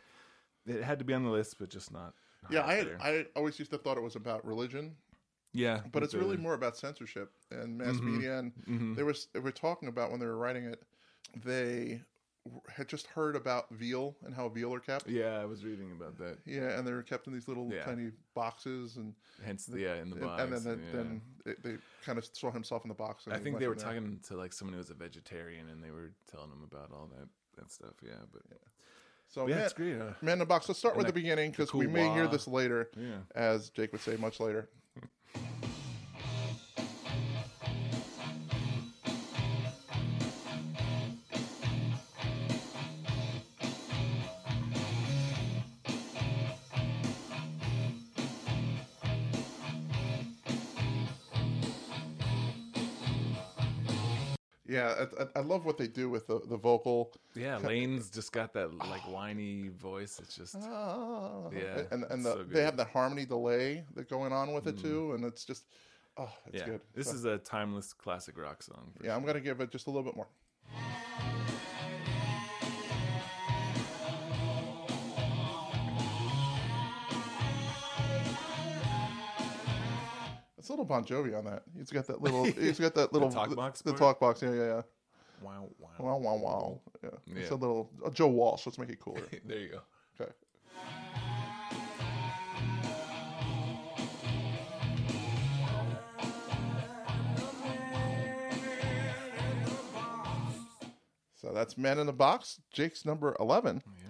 [0.65, 2.13] it had to be on the list, but just not.
[2.49, 2.91] Yeah, I had.
[2.99, 4.95] I always used to thought it was about religion,
[5.53, 8.15] yeah, but it's really more about censorship and mass Mhm.
[8.15, 8.39] media.
[8.39, 8.95] And Mhm.
[8.95, 10.81] they were they were talking about when they were writing it,
[11.43, 12.01] they
[12.69, 15.08] had just heard about veal and how veal are kept.
[15.08, 16.38] Yeah, I was reading about that.
[16.45, 17.84] Yeah, and they're kept in these little Yeah.
[17.84, 19.13] tiny boxes, and
[19.45, 20.41] Hence the yeah in the box.
[20.41, 20.91] and then then, yeah.
[20.97, 23.25] then it, they kind of saw himself in the box.
[23.25, 23.93] and I think they were from there.
[24.02, 27.10] talking to like someone who was a vegetarian, and they were telling him about all
[27.17, 27.93] that that stuff.
[28.04, 28.41] Yeah, but
[29.28, 29.97] So yeah, man, it's great.
[30.21, 30.67] Man in the box.
[30.67, 33.17] Let's start And with the the- beginning because the we may hear this later, yeah,
[33.36, 34.69] as Jake would say, much later.
[54.69, 57.12] Yeah, I, I- love what they do with the, the vocal.
[57.36, 57.58] yeah.
[57.58, 60.19] Lane's just got that like whiny voice.
[60.21, 62.60] It's just Ah, Yeah, and and the, so they.
[62.60, 62.65] Mm.
[62.65, 65.63] have that harmony delay that going on with it too, and it's just
[66.17, 66.65] oh, it's yeah.
[66.65, 66.82] good.
[66.93, 68.91] This So- is a timeless classic rock song.
[68.95, 69.15] for yeah.
[69.15, 70.27] I'm gonna give it just a little bit more.
[80.69, 81.63] It's a little Bon Jovi on that.
[81.75, 82.43] He's got that little.
[82.43, 84.43] He's got that little talk box The, talk box.
[84.43, 84.82] Yeah, yeah, yeah.
[85.41, 85.89] Wow, wow.
[85.97, 86.79] Wow, wow, wow.
[87.01, 87.10] Yeah.
[87.38, 88.67] It's a little uh, Joe Walsh.
[88.67, 89.23] Let's make it cooler.
[89.47, 89.79] there you go.
[90.21, 90.32] Okay.
[101.34, 103.82] So that's Man in the Box, Jake's number 11.
[103.88, 104.08] Yeah.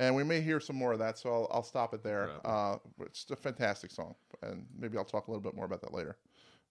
[0.00, 2.30] And we may hear some more of that, so I'll, I'll stop it there.
[2.42, 2.50] Right.
[2.50, 5.92] Uh, it's a fantastic song, and maybe I'll talk a little bit more about that
[5.92, 6.16] later.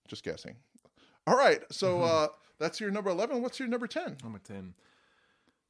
[0.07, 0.55] Just guessing.
[1.27, 3.39] All right, so uh, that's your number 11.
[3.43, 4.17] What's your number 10?
[4.23, 4.73] Number 10.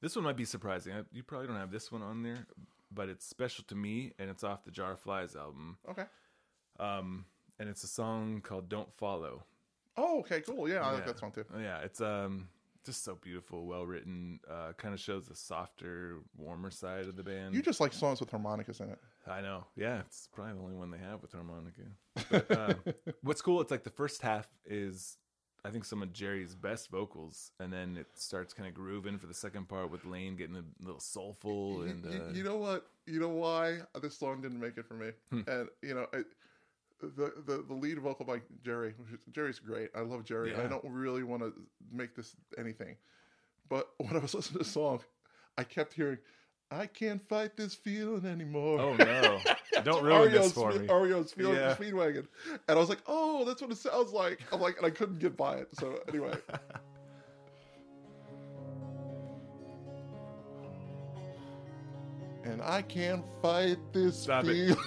[0.02, 0.94] This one might be surprising.
[0.94, 2.48] I, you probably don't have this one on there,
[2.94, 5.80] but it's special to me, and it's off the Jar of Flies album.
[5.92, 6.06] Okay.
[6.80, 7.26] Um,
[7.60, 9.44] and it's a song called "Don't Follow."
[9.98, 10.70] Oh, okay, cool.
[10.70, 11.44] Yeah, I like that song too.
[11.60, 12.48] Yeah, it's um
[12.86, 14.40] just so beautiful, well written.
[14.50, 17.54] Uh, kind of shows the softer, warmer side of the band.
[17.54, 19.00] You just like songs with harmonicas in it.
[19.28, 19.66] I know.
[19.76, 21.82] Yeah, it's probably the only one they have with harmonica.
[22.32, 22.74] But, uh,
[23.22, 23.62] what's cool?
[23.62, 25.18] It's like the first half is,
[25.64, 29.28] I think, some of Jerry's best vocals, and then it starts kind of grooving for
[29.28, 32.58] the second part with Lane getting a little soulful You- and you, uh, you know
[32.58, 32.88] what?
[33.06, 35.12] You know why this song didn't make it for me?
[35.32, 35.42] Hmm.
[35.48, 36.26] And you know, it,
[37.08, 38.94] the, the the lead vocal by Jerry.
[39.32, 39.90] Jerry's great.
[39.96, 40.56] I love Jerry.
[40.56, 41.54] I don't really want to
[41.92, 42.96] make this anything,
[43.70, 45.00] but when I was listening to the song,
[45.58, 46.18] I kept hearing,
[46.72, 49.40] "I can't fight this feeling anymore." oh no,
[49.84, 50.88] don't ruin this for Spe- me.
[50.94, 51.76] REO's feeling Yeah.
[51.76, 54.90] Speedwagon, and I was like, "Oh, that's what it sounds like." I'm like, and I
[54.90, 55.70] couldn't get by it.
[55.80, 56.34] So anyway.
[62.44, 64.78] And I can't fight this Stop it.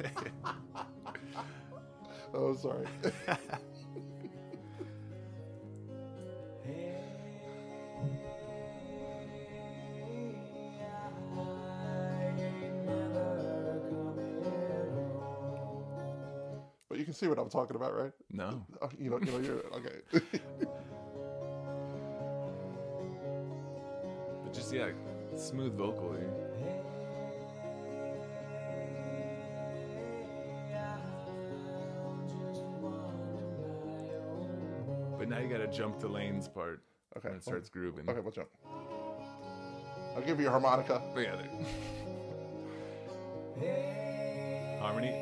[2.34, 2.86] oh, sorry.
[16.88, 18.12] but you can see what I'm talking about, right?
[18.30, 20.00] No, Oh, you know, you know, you're okay.
[24.44, 24.90] but just yeah,
[25.36, 26.12] smooth vocal.
[26.12, 26.49] Here.
[35.30, 36.82] Now you got to jump to Lane's part
[37.16, 38.10] okay, when it starts grooving.
[38.10, 38.48] okay, we'll jump.
[40.16, 41.00] I'll give you a harmonica.
[41.16, 41.36] Yeah,
[43.60, 44.78] there.
[44.80, 45.14] harmony.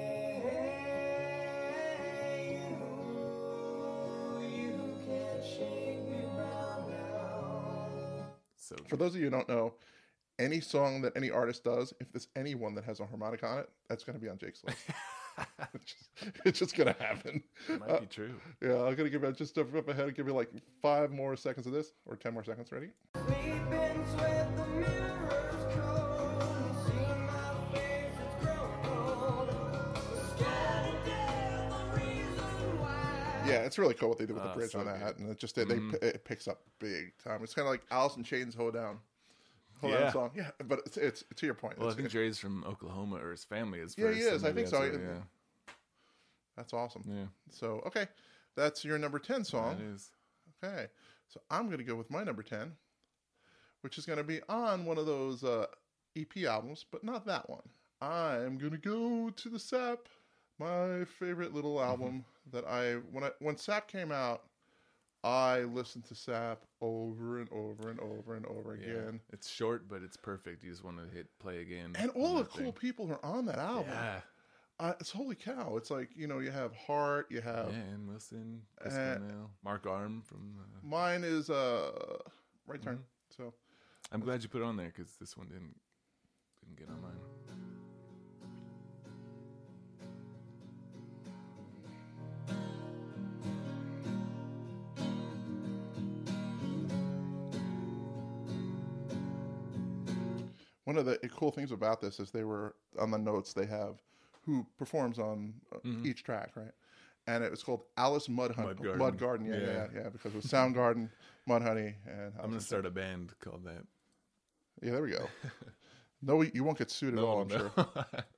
[8.57, 9.75] So For those of you who don't know,
[10.38, 13.71] any song that any artist does, if there's anyone that has a harmonica on it,
[13.88, 14.79] that's going to be on Jake's list.
[15.74, 17.42] it's, just, just going to happen.
[17.68, 18.35] it might Uh, be true.
[18.62, 20.51] yeah, I'm going to give you just a up ahead and give you like
[20.83, 22.70] five more seconds of this, or 10 more seconds.
[22.72, 22.88] Ready?
[33.46, 35.18] Yeah, it's really cool what they did with the Ah, bridge so on that, good.
[35.20, 36.03] and it just they, they Mhm.
[36.03, 37.42] it picks up big time.
[37.42, 39.01] It's kind of like Alice in Chains "Hold Down,"
[39.81, 40.01] "Hold Yeah.
[40.01, 40.31] Down" song.
[40.35, 41.79] Yeah, but it's, it's to your point.
[41.79, 43.95] Well, I think Jerry's from Oklahoma, or his family is.
[43.99, 44.45] Yeah, he is.
[44.45, 44.81] I think so.
[44.81, 45.23] that's Yeah.
[46.57, 47.05] That's awesome.
[47.07, 48.09] yeah, So okay,
[48.57, 49.77] that's your number ten song.
[49.79, 50.11] that is.
[50.62, 50.87] Okay,
[51.29, 52.73] so I'm going to go with my number 10,
[53.83, 55.67] which is going to be on one of those uh,
[56.17, 57.62] EP albums, but not that one.
[58.01, 59.99] I'm going to go to the Sap,
[60.59, 61.88] my favorite little Mm-hmm.
[61.91, 64.43] album that I when I when Sap came out,
[65.24, 68.88] I listened to Sap over and over and over and over Yeah.
[68.88, 69.20] again.
[69.33, 70.62] It's short, but it's perfect.
[70.62, 71.94] You just want to hit play again.
[71.98, 72.72] And all the cool thing.
[72.72, 73.90] people are on that album.
[73.90, 74.20] Yeah,
[74.81, 75.76] Uh, it's holy cow.
[75.76, 79.18] It's like, you know, you have Heart, you yeah, have and Wilson, Uh,
[79.64, 80.57] Mark Arm from.
[80.61, 82.18] Uh, mine is uh
[82.68, 82.98] right turn.
[82.98, 83.02] Mm-hmm.
[83.44, 83.54] So
[84.12, 85.74] I'm glad you put it on there because this one didn't
[86.61, 87.18] didn't get on mine.
[100.88, 104.01] One of the cool things about this is they were on the notes they have
[104.46, 106.07] who performs on uh, Mhm.
[106.07, 106.72] each track, right?
[107.27, 108.96] And it was called Alice Mudhunt, Mudgarden.
[108.96, 110.09] Mudgarden, yeah, yeah, yeah, Yeah.
[110.09, 111.11] because it was Soundgarden,
[111.46, 113.85] Mudhoney, and I'm gonna start a band called that.
[114.81, 115.29] yeah, there we go.
[116.22, 117.70] No, you won't get sued at all, I'm sure.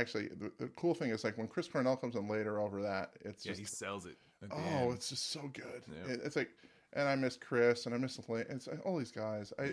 [0.00, 3.12] Actually, the, the cool thing is like when Chris Cornell comes in later over that,
[3.20, 4.16] it's yeah, just he sells it.
[4.50, 4.92] Oh, end.
[4.94, 5.82] it's just so good.
[6.06, 6.14] Yeah.
[6.14, 6.50] It- it's like,
[6.94, 8.46] and I miss Chris, and I miss Lane.
[8.48, 9.52] It's like, all these guys.
[9.58, 9.64] I.
[9.64, 9.72] yeah.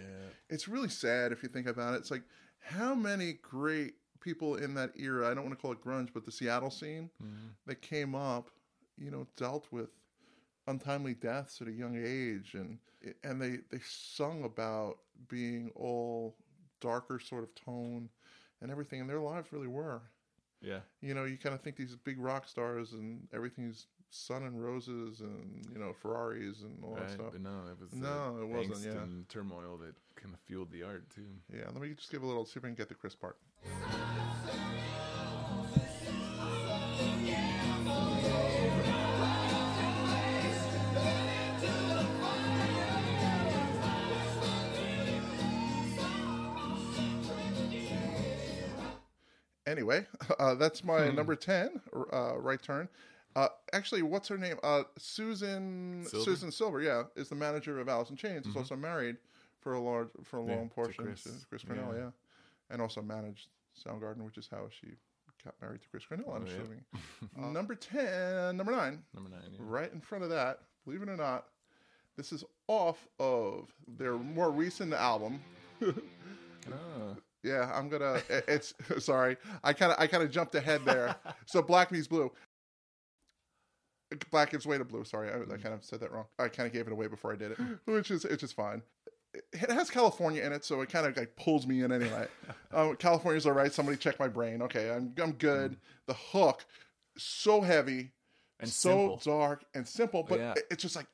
[0.50, 1.98] It's really sad if you think about it.
[1.98, 2.24] It's like
[2.60, 5.30] how many great people in that era.
[5.32, 7.52] I don't want to call it grunge, but the Seattle scene Mhm.
[7.66, 8.50] that came up,
[8.98, 9.90] you know, dealt with
[10.68, 12.78] untimely deaths at a young age, and
[13.24, 14.98] and they they sung about
[15.30, 16.36] being all
[16.82, 18.10] darker sort of tone
[18.62, 20.02] and everything, and their lives really were
[20.62, 20.80] yeah.
[21.02, 25.20] you know, you kind of think these big rock stars and everything's sun and roses
[25.20, 27.32] and you know Ferraris and all that stuff.
[27.34, 29.02] but no, it was the No, it wasn't, yeah.
[29.02, 31.28] and turmoil that kind of fueled the art too.
[31.54, 33.38] Yeah, let me just give a little see if I can get the Chris part.
[49.68, 50.06] Anyway,
[50.40, 51.80] uh, that's my number 10
[52.14, 52.88] uh, right turn.
[53.36, 54.56] Uh, actually, what's her name?
[54.64, 56.24] Uh, Susan Silver?
[56.26, 58.48] Susan Silver, yeah, is the manager of Alice in Chains.
[58.48, 59.18] Is also married
[59.60, 61.46] for a large for a long portion to Chris.
[61.50, 62.00] Chris, Cornell, yeah.
[62.06, 62.10] Yeah.
[62.72, 63.48] and also managed
[63.86, 64.88] Soundgarden, which is how she
[65.44, 66.32] got married to Chris Cornell.
[66.34, 66.54] I'm Oh, yeah.
[66.54, 67.54] assuming.
[67.54, 69.42] number ten, number nine, Number nine.
[69.60, 70.62] Right in front of that.
[70.86, 71.46] Believe it or not,
[72.16, 75.42] this is off of their more recent album.
[75.84, 75.94] Oh.
[77.44, 78.22] Yeah, I'm gonna.
[78.30, 79.38] It's sorry.
[79.64, 81.16] I kind of I kind of jumped ahead there.
[81.46, 82.32] so black meets blue.
[84.32, 85.04] Black gives way to blue.
[85.04, 86.26] Sorry, I, I kind of said that wrong.
[86.40, 88.82] I kind of gave it away before I did it, which is it's just fine.
[89.54, 92.28] It has California in it, so it kind of like pulls me in anyway.
[92.74, 93.72] um, California's all right.
[93.72, 94.62] Somebody check my brain.
[94.62, 95.78] Okay, I'm I'm good.
[96.08, 96.66] The hook,
[97.18, 98.12] so heavy,
[98.62, 99.22] And so simple.
[99.40, 100.54] dark and simple, but Yeah.
[100.54, 101.08] it- it's just like,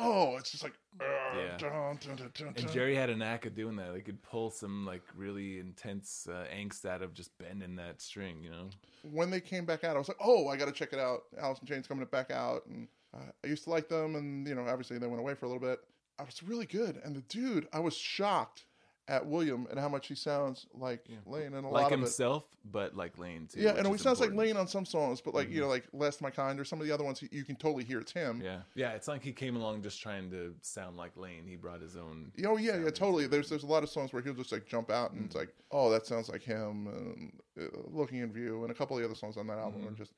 [0.00, 1.04] oh, it's just like, uh,
[1.36, 1.56] Yeah.
[1.58, 2.70] dun, dun, dun, dun, And.
[2.70, 3.92] Jerry had a knack of doing that.
[3.92, 8.42] They could pull some like really intense uh, angst out of just bending that string,
[8.42, 8.70] you know.
[9.02, 11.22] when they came back out, I was like, oh, I got to check it out.
[11.38, 14.54] Alice in Chains coming back out, and uh, I used to like them, and you
[14.54, 15.80] know, obviously they went away for a little bit.
[16.18, 18.64] I was really good, and the dude, I was shocked
[19.10, 22.02] at William and how much he sounds like Lane and a like lot of it.
[22.02, 23.60] himself, but like Lane too.
[23.60, 24.32] Yeah, and he sounds like.
[24.32, 26.86] Lane on some songs, but like you know, like Last My Kind or some of
[26.86, 28.40] the other ones, you can totally hear it's him.
[28.42, 28.92] Yeah, yeah.
[28.92, 31.44] It's like he came along just trying to sound like Lane.
[31.46, 32.30] He brought his own.
[32.46, 33.26] Oh yeah, yeah, totally.
[33.26, 35.52] There's there's a lot of songs where he'll just like jump out and it's like,
[35.72, 36.86] oh, that sounds like him.
[36.86, 39.86] And, uh, Looking in View and a couple of the other songs on that album
[39.88, 40.12] are just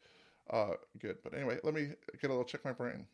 [0.50, 1.16] uh, good.
[1.24, 1.88] But anyway, let me
[2.20, 3.07] get a little check my brain.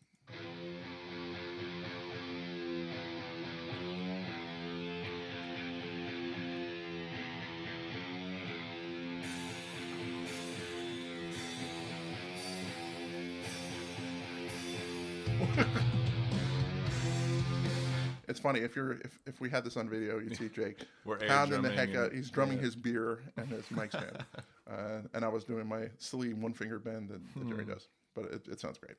[18.39, 21.17] It's funny if you're if, if we had this on video, you'd see Jake We're
[21.17, 22.13] pounding the heck out.
[22.13, 22.63] He's drumming yeah.
[22.63, 24.23] his beer and his mic stand,
[24.71, 27.71] uh, and I was doing my silly one finger bend that, that Jerry Hmm.
[27.71, 27.89] does.
[28.15, 28.95] But it, it sounds great.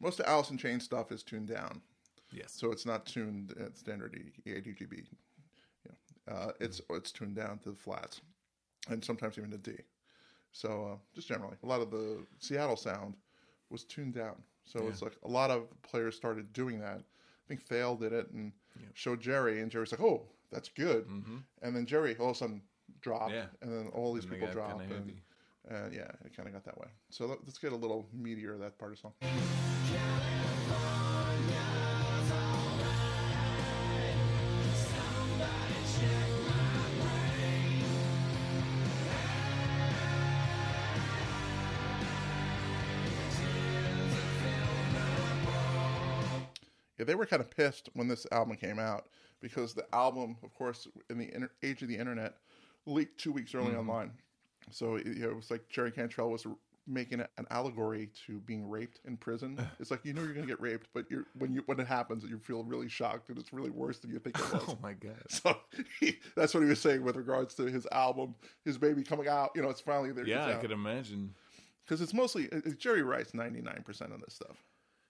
[0.00, 1.80] Most of Alice in Chains stuff is tuned down.
[2.32, 2.52] Yes.
[2.52, 4.96] So it's not tuned at standard E- ADGB.
[5.84, 5.90] You
[6.26, 8.20] know, uh, it's it's tuned down to the flats,
[8.90, 9.72] and sometimes even to D.
[10.52, 13.14] So uh, just generally, a lot of the Seattle sound
[13.70, 14.36] was tuned down.
[14.64, 16.98] So it's like a lot of players started doing that.
[17.00, 18.52] I think Thayil did it and
[18.94, 21.06] showed Jerry, and Jerry's like, "Oh, that's good."
[21.62, 22.62] And then Jerry all of a sudden
[23.00, 23.34] dropped, Mm-hmm.
[23.34, 23.46] Yeah.
[23.62, 25.20] and then all these And people dropped, kinda and,
[25.68, 26.88] and yeah, it kind of got that way.
[27.10, 29.12] So let- let's get a little meatier of that part of the song.
[47.02, 49.08] Yeah, they were kind of pissed when this album came out
[49.40, 52.36] because the album, of course, in the inter- age of the internet,
[52.86, 54.12] leaked two weeks early online.
[54.70, 56.46] So it, you know, it was like Jerry Cantrell was
[56.86, 59.58] making an allegory to being raped in prison.
[59.80, 61.88] It's like you know you're going to get raped, but you're, when you when it
[61.88, 64.62] happens, you feel really shocked and it's really worse than you think it was.
[64.68, 65.16] Oh my god.
[65.28, 65.56] So
[65.98, 69.50] he, that's what he was saying with regards to his album, his baby coming out.
[69.56, 70.24] You know, it's finally there.
[70.24, 71.34] Yeah, I could imagine.
[71.84, 74.62] because it's mostly uh, Jerry writes ninety nine percent of this stuff.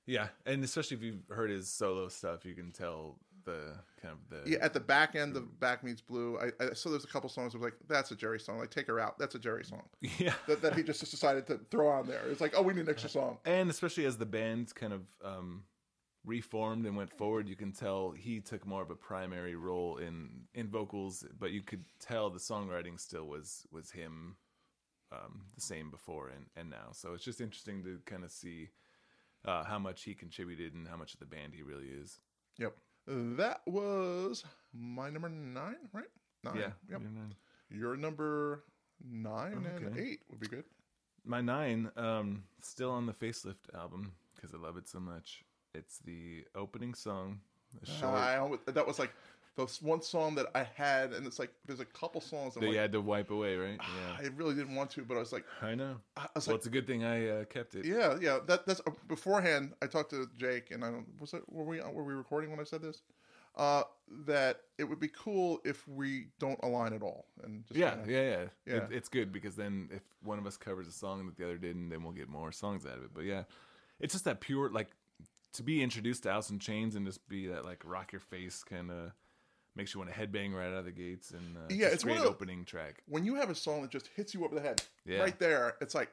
[0.07, 4.45] Yeah, and especially if you've heard his solo stuff, you can tell the kind of
[4.45, 7.09] the Yeah, at the back end of Back Meets Blue, I, I so there's a
[7.09, 9.38] couple songs that was like that's a Jerry song, like Take Her Out, that's a
[9.38, 9.83] Jerry song
[10.19, 10.35] yeah.
[10.47, 12.23] that, that he just decided to throw on there.
[12.29, 13.38] It's like oh, we need an extra song.
[13.45, 15.65] and especially as the band kind of um,
[16.25, 20.31] reformed and went forward, you can tell he took more of a primary role in
[20.55, 24.37] in vocals, but you could tell the songwriting still was was him
[25.12, 26.91] um, the same before and and now.
[26.93, 28.71] So it's just interesting to kind of see
[29.44, 32.18] uh, how much he contributed and how much of the band he really is.
[32.59, 32.76] Yep,
[33.07, 36.05] that was my number nine, right?
[36.44, 36.57] Nine.
[36.57, 36.70] Yeah.
[36.90, 37.00] Yep.
[37.02, 37.28] you know.
[37.70, 38.64] Your number
[39.02, 40.64] nine and eight would be good.
[41.24, 45.44] My nine, um, still on the Facelift album because I love it so much.
[45.74, 47.40] It's the opening song.
[47.81, 49.12] The short I always, that was like
[49.57, 52.55] the one song that I had, and it's like there's a couple songs.
[52.55, 53.79] That you like, had to wipe away, right?
[53.81, 55.97] Yeah, I really didn't want to, but I was like, I know.
[56.17, 57.85] I was Well, like, it's a good thing I uh, kept it.
[57.85, 58.38] Yeah, yeah.
[58.47, 59.75] That that's uh, beforehand.
[59.83, 62.61] I talked to Jake, and I don't was it were we were we recording when
[62.61, 63.03] I said this?
[63.55, 63.83] Uh,
[64.25, 68.11] that it would be cool if we don't align at all, and just Yeah, kinda-
[68.11, 68.45] yeah, yeah.
[68.65, 68.85] Yeah.
[68.85, 71.59] It, it's good because then if one of us covers a song that the other
[71.59, 73.11] didn't, then we'll get more songs out of it.
[73.12, 73.43] But yeah,
[74.01, 74.88] it's just that pure like
[75.53, 78.62] to be introduced to Alice in Chains and just be that like rock your face
[78.65, 79.12] kind of
[79.74, 82.14] makes you want to headbang right out of the gates and uh, Yeah, it's one
[82.14, 83.02] great of the- opening track.
[83.08, 85.18] When you have a song that just hits you over the head, Yeah.
[85.20, 86.11] right there, it's like,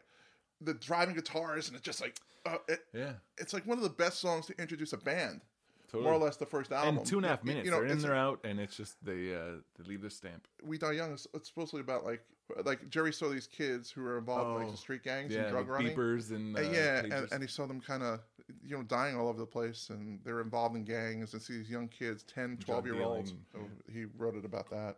[0.61, 3.89] the driving guitars, and it's just like uh, it, Yeah, it's like one of the
[3.89, 5.41] best songs to introduce a band.
[5.89, 6.03] Totally.
[6.03, 6.97] More or less, the first album.
[6.97, 7.65] And two and a half minutes.
[7.65, 10.09] You know, they're in, it's- they're out, and it's just they uh, they leave their
[10.09, 10.47] stamp.
[10.63, 12.23] We Die Young is it's supposedly about like
[12.65, 14.71] like Jerry saw these kids who were involved in like Oh.
[14.71, 15.95] the street gangs Yeah, and drug like running.
[15.95, 18.21] beepers and Uh, yeah, and, and he saw them kind of,
[18.63, 21.53] you know, dying all over the place, and they were involved in gangs, and see
[21.57, 23.33] these young kids, 10, 12 year olds.
[23.53, 24.97] dealing, he wrote it about that.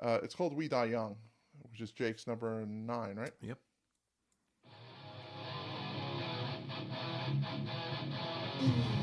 [0.00, 1.14] Uh, it's called We Die Young,
[1.70, 3.32] which is Jake's number nine, right?
[3.42, 3.58] Yep.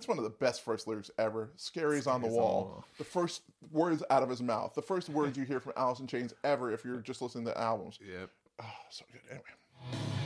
[0.00, 1.50] That's one of the best first lyrics ever.
[1.56, 2.64] Scary's on the on the wall.
[2.64, 2.84] wall.
[2.96, 4.72] The first words out of his mouth.
[4.74, 7.60] The first words you hear from Alice in Chains ever if you're just listening to
[7.60, 7.98] albums.
[8.00, 8.30] Yep.
[8.62, 9.20] Oh, so good.
[9.28, 10.16] Anyway.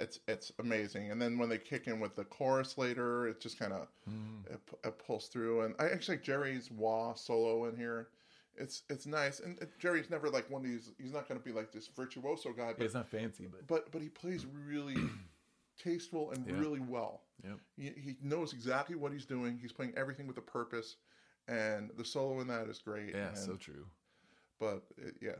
[0.00, 1.10] It's it's amazing.
[1.10, 4.46] And then when they kick in with the chorus later, it just kind of Mm.
[4.50, 5.60] it, it pulls through.
[5.62, 8.08] And I actually like Jerry's wah solo in here.
[8.56, 9.40] It's it's nice.
[9.40, 10.90] And Jerry's never like one of these.
[10.98, 13.66] He's not going to be like this virtuoso guy, Yeah, but it's not fancy, but
[13.66, 14.96] but but he plays really
[15.78, 16.58] tasteful and Yeah.
[16.58, 17.22] really well.
[17.44, 17.58] yep.
[17.76, 19.58] He, he knows exactly what he's doing.
[19.60, 20.96] He's playing everything with a purpose,
[21.46, 23.14] and the solo in that is great.
[23.14, 23.86] Yeah, and, so true.
[24.58, 25.36] but it, yeah,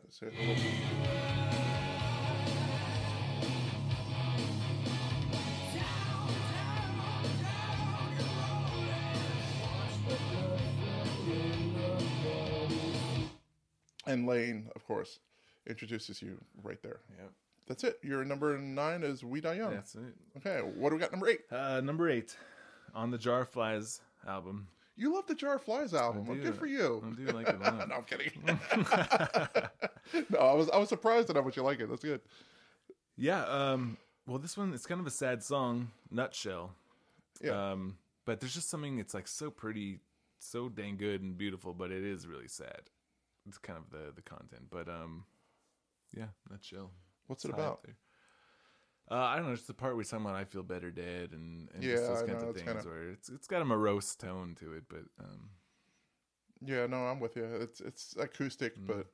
[14.10, 15.18] and Layne, of course,
[15.66, 17.00] introduces you right there.
[17.16, 17.26] Yeah.
[17.66, 17.98] That's it.
[18.02, 19.74] Your number nine is We Die Young.
[19.74, 20.14] That's it.
[20.38, 21.12] Okay, what do we got?
[21.12, 21.40] Number eight.
[21.52, 22.36] Uh, number eight
[22.94, 24.66] on the Jar Flies album.
[24.96, 26.26] You love the Jar Flies album.
[26.26, 27.02] Well, good for you.
[27.06, 27.88] I do like it a lot.
[27.88, 28.32] no, I'm kidding.
[30.30, 31.88] no, I was I was surprised at how much you like it.
[31.88, 32.20] That's good.
[33.16, 33.44] Yeah.
[33.44, 33.96] Um.
[34.26, 36.72] Well, this one it's kind of a sad song, Nutshell.
[37.40, 37.70] Yeah.
[37.70, 37.96] Um.
[38.26, 38.98] But there's just something.
[38.98, 40.00] It's like so pretty,
[40.38, 42.82] so dang good and beautiful, but it is really sad.
[43.50, 45.24] It's kind of the the content, but um,
[46.16, 46.92] yeah, Nutshell.
[47.26, 47.84] What's it about?
[49.10, 49.52] Uh, I don't know.
[49.52, 52.26] It's the part where about I feel better dead and, and Yeah, just those I
[52.26, 54.84] kinds know, of it's things kinda- where it's it's got a morose tone to it,
[54.88, 55.50] but um,
[56.64, 57.44] Yeah, no, I'm with you.
[57.44, 58.86] It's it's acoustic, Mm.
[58.86, 59.06] but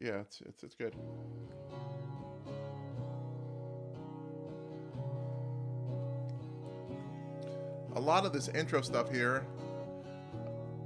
[0.00, 0.94] yeah, it's it's it's good.
[7.96, 9.46] A lot of this intro stuff here,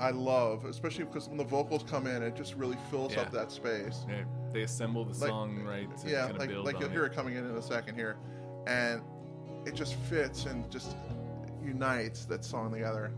[0.00, 3.50] I love, especially because when the vocals come in, it just really fills up that
[3.50, 4.04] space.
[4.08, 6.92] yeah, they assemble the Like- song right to yeah, kind of like like you'll it.
[6.92, 8.16] hear it coming in in a second here,
[8.66, 9.02] and
[9.66, 10.96] it just fits and just
[11.62, 13.10] unites that song together.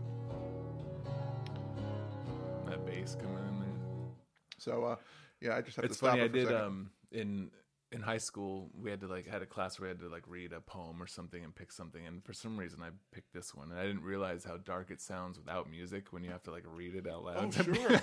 [2.65, 4.09] that bass coming in there.
[4.57, 4.95] So uh,
[5.41, 6.21] yeah, I just have it's to stop funny.
[6.23, 7.51] it I did um in
[7.91, 10.23] in high school we had to like had a class where we had to like
[10.27, 13.53] read a poem or something and pick something and for some reason I picked this
[13.53, 16.51] one and I didn't realize how dark it sounds without music when you have to
[16.51, 17.53] like read it out loud.
[17.59, 18.01] Oh, sure.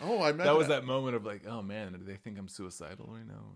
[0.00, 3.08] Oh, I that was that moment of like, oh man, do they think I'm suicidal
[3.10, 3.52] right now?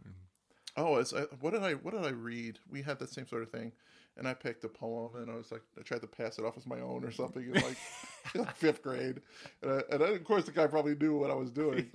[0.77, 2.59] Oh, it's uh, what did I what did I read?
[2.71, 3.73] We had that same sort of thing,
[4.16, 6.57] and I picked a poem, and I was like, I tried to pass it off
[6.57, 7.77] as my own or something in like,
[8.35, 9.21] like fifth grade,
[9.62, 11.90] and, I, and I, of course the guy probably knew what I was doing,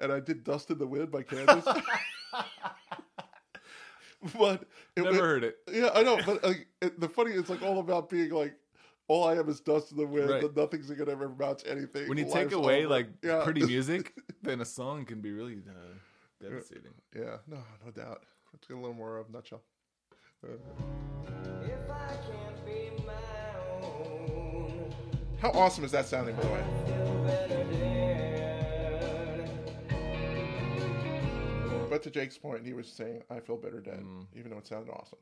[0.00, 1.66] and I did "Dust in the Wind" by Kansas.
[4.38, 4.64] but
[4.96, 5.56] it, Never heard it.
[5.72, 8.54] Yeah, I know, but like, it, the funny it's like all about being like.
[9.08, 10.30] All I am is dust in the wind.
[10.30, 10.44] Right.
[10.44, 12.08] and Nothing's gonna ever amount to anything.
[12.08, 12.94] When you take away over.
[12.94, 13.42] like Yeah.
[13.42, 15.72] pretty music, then a song can be really uh,
[16.40, 16.92] devastating.
[17.14, 18.22] Yeah, no, no doubt.
[18.54, 19.60] Let's get a little more of nutshell.
[20.42, 20.52] Uh,
[21.64, 23.12] If I can't be my
[23.82, 24.94] own,
[25.40, 28.28] how awesome is that sounding, by the way?
[31.92, 34.26] But to Jake's point, he was saying, "I feel better dead," Mm.
[34.34, 35.18] even though it sounded awesome.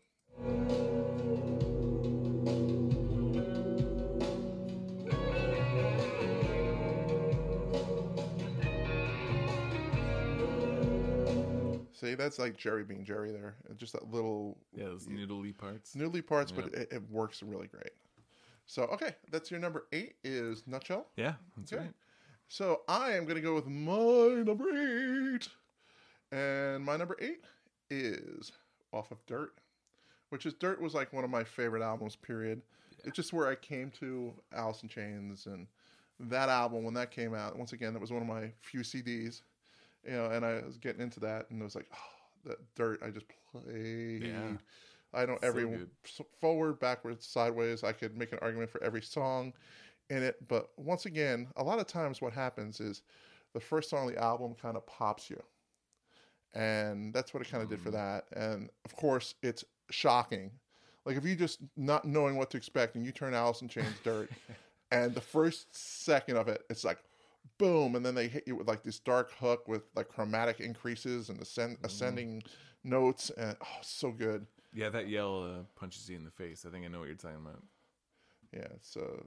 [11.93, 13.57] See, that's like Jerry being Jerry there.
[13.77, 15.97] Just that little Yeah, those noodly parts.
[15.97, 17.91] noodly parts, but it, it works really great.
[18.67, 21.09] So, okay, that's your number eight is Nutshell.
[21.17, 21.83] Yeah, that's Okay.
[21.83, 21.95] right.
[22.47, 24.69] So I am going to go with my number
[25.35, 25.49] eight.
[26.33, 27.45] And my number eight
[27.91, 28.53] is
[28.93, 29.55] off of Dirt,
[30.31, 32.63] which is Dirt was like one of my favorite albums, period.
[33.05, 35.67] It's just where I came to Alice in Chains and
[36.19, 37.59] that album when that came out.
[37.59, 39.43] Once again, that was one of my few CDs,
[40.05, 43.01] you know, and I was getting into that and it was like, oh, that Dirt
[43.05, 44.57] I just played Yeah.
[45.13, 45.91] I know every good.
[46.41, 47.83] forward, backwards, sideways.
[47.83, 49.53] I could make an argument for every song
[50.09, 50.37] in it.
[50.47, 53.03] But once again, a lot of times what happens is
[53.53, 55.43] the first song on the album kind of pops you.
[56.55, 58.25] And that's what it kind of did for that.
[58.35, 60.51] And of course, it's shocking.
[61.07, 63.97] Like if you just not knowing what to expect and you turn Alice in Chains
[64.03, 64.31] Dirt,
[64.91, 66.99] and the first second of it, it's like
[67.59, 71.29] boom, and then they hit you with like this dark hook with like chromatic increases
[71.29, 72.43] and ascend- ascending
[72.85, 74.47] notes, and oh, so good.
[74.75, 76.65] Yeah, that yell uh, punches you in the face.
[76.67, 77.63] I think I know what you're talking about.
[78.53, 79.23] Yeah, it's uh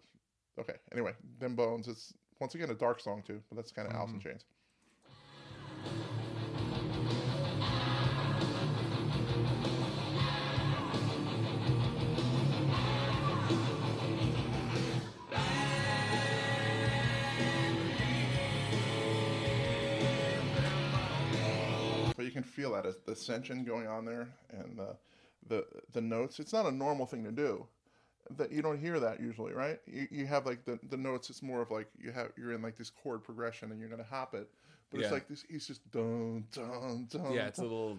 [0.59, 0.75] okay.
[0.91, 1.87] Anyway, them bones.
[1.87, 4.45] It's once again a dark song too, but that's kind of Alice in Chains.
[22.33, 24.95] Can feel that as the ascension going on there and the
[25.47, 26.39] the the notes.
[26.39, 27.65] It's not a normal thing to do.
[28.37, 29.79] That you don't hear that usually, right?
[29.85, 31.29] You, you have like the, the notes.
[31.29, 34.05] It's more of like you have you're in like this chord progression and you're gonna
[34.09, 34.49] hop it,
[34.89, 35.43] but it's like this.
[35.49, 37.33] He's just dun dun dun.
[37.33, 37.97] Yeah, it's a little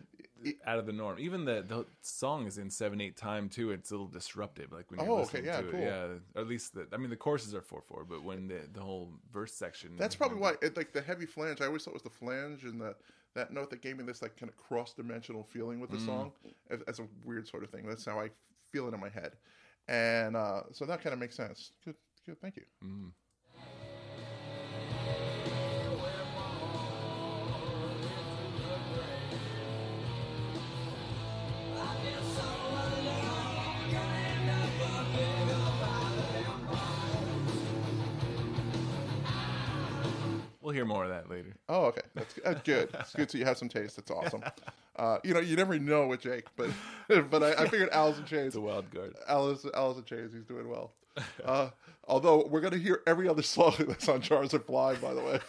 [0.66, 1.18] out of the norm.
[1.18, 3.70] Even the the song is in seven eight time too.
[3.70, 4.72] It's a little disruptive.
[4.72, 5.80] Like when you're Oh, okay, listening yeah, to cool.
[5.80, 5.84] it.
[5.84, 6.04] Yeah,
[6.34, 6.86] or at least the.
[6.90, 9.90] I mean, the courses are four four, but when the the whole verse section.
[9.98, 11.60] That's probably why it, like the heavy flange.
[11.60, 12.94] I always thought it was the flange and the
[13.34, 16.06] that note that gave me this like kind of cross dimensional feeling with the Mm.
[16.06, 16.32] song
[16.70, 17.86] as, as a weird sort of thing.
[17.86, 18.30] That's how I
[18.72, 19.32] feel it in my head,
[19.88, 21.72] and uh, so that kind of makes sense.
[21.84, 22.40] Good, good.
[22.40, 22.64] Thank you.
[22.82, 23.12] Mm.
[40.64, 41.54] We'll hear more of that later.
[41.68, 42.00] Oh, okay.
[42.14, 42.88] That's, that's good.
[42.94, 43.30] It's good.
[43.30, 43.96] So you have some taste.
[43.96, 44.42] That's awesome.
[44.96, 46.70] Uh, you know, you never know with Jake, but
[47.28, 48.46] but I, I figured Alice in Chains.
[48.46, 49.12] It's a wild card.
[49.26, 50.32] Alice, Alice in Chains.
[50.32, 50.92] He's doing well.
[51.44, 51.70] Uh,
[52.06, 55.40] although we're gonna hear every other song that's on Jars of Flies, by the way,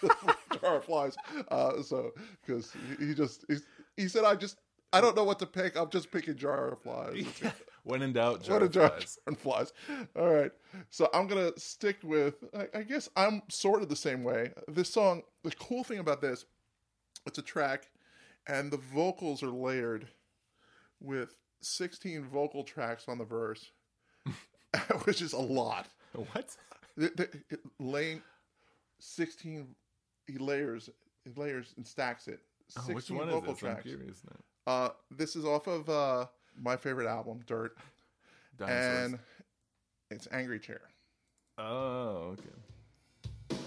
[0.59, 1.15] Jar of Flies.
[1.49, 2.11] Uh, so
[2.43, 4.57] because he, he just he's, he said, I just
[4.91, 5.77] I don't know what to pick.
[5.77, 7.27] I'm just picking Jar of Flies.
[7.85, 9.19] When in doubt, jar a of jar flies.
[9.27, 9.71] and flies.
[10.17, 10.51] All right.
[10.89, 14.51] So I'm going to stick with, I, I guess I'm sort of the same way.
[14.67, 16.45] This song, the cool thing about this,
[17.27, 17.87] it's a track
[18.47, 20.07] and the vocals are layered
[20.99, 23.71] with 16 vocal tracks on the verse,
[25.03, 25.87] which is a lot.
[26.13, 26.55] What?
[26.97, 28.23] The- the- it- laying
[28.99, 29.75] 16,
[30.25, 30.89] he layers,
[31.23, 32.39] he layers and stacks it.
[32.79, 33.87] Oh, 16 which one is vocal tracks.
[34.65, 36.25] Uh, this is off of uh,
[36.61, 37.77] my favorite album, Dirt,
[38.57, 39.11] Dinosaurs.
[39.13, 39.19] and
[40.11, 40.81] it's Angry Chair.
[41.57, 43.59] Oh, okay.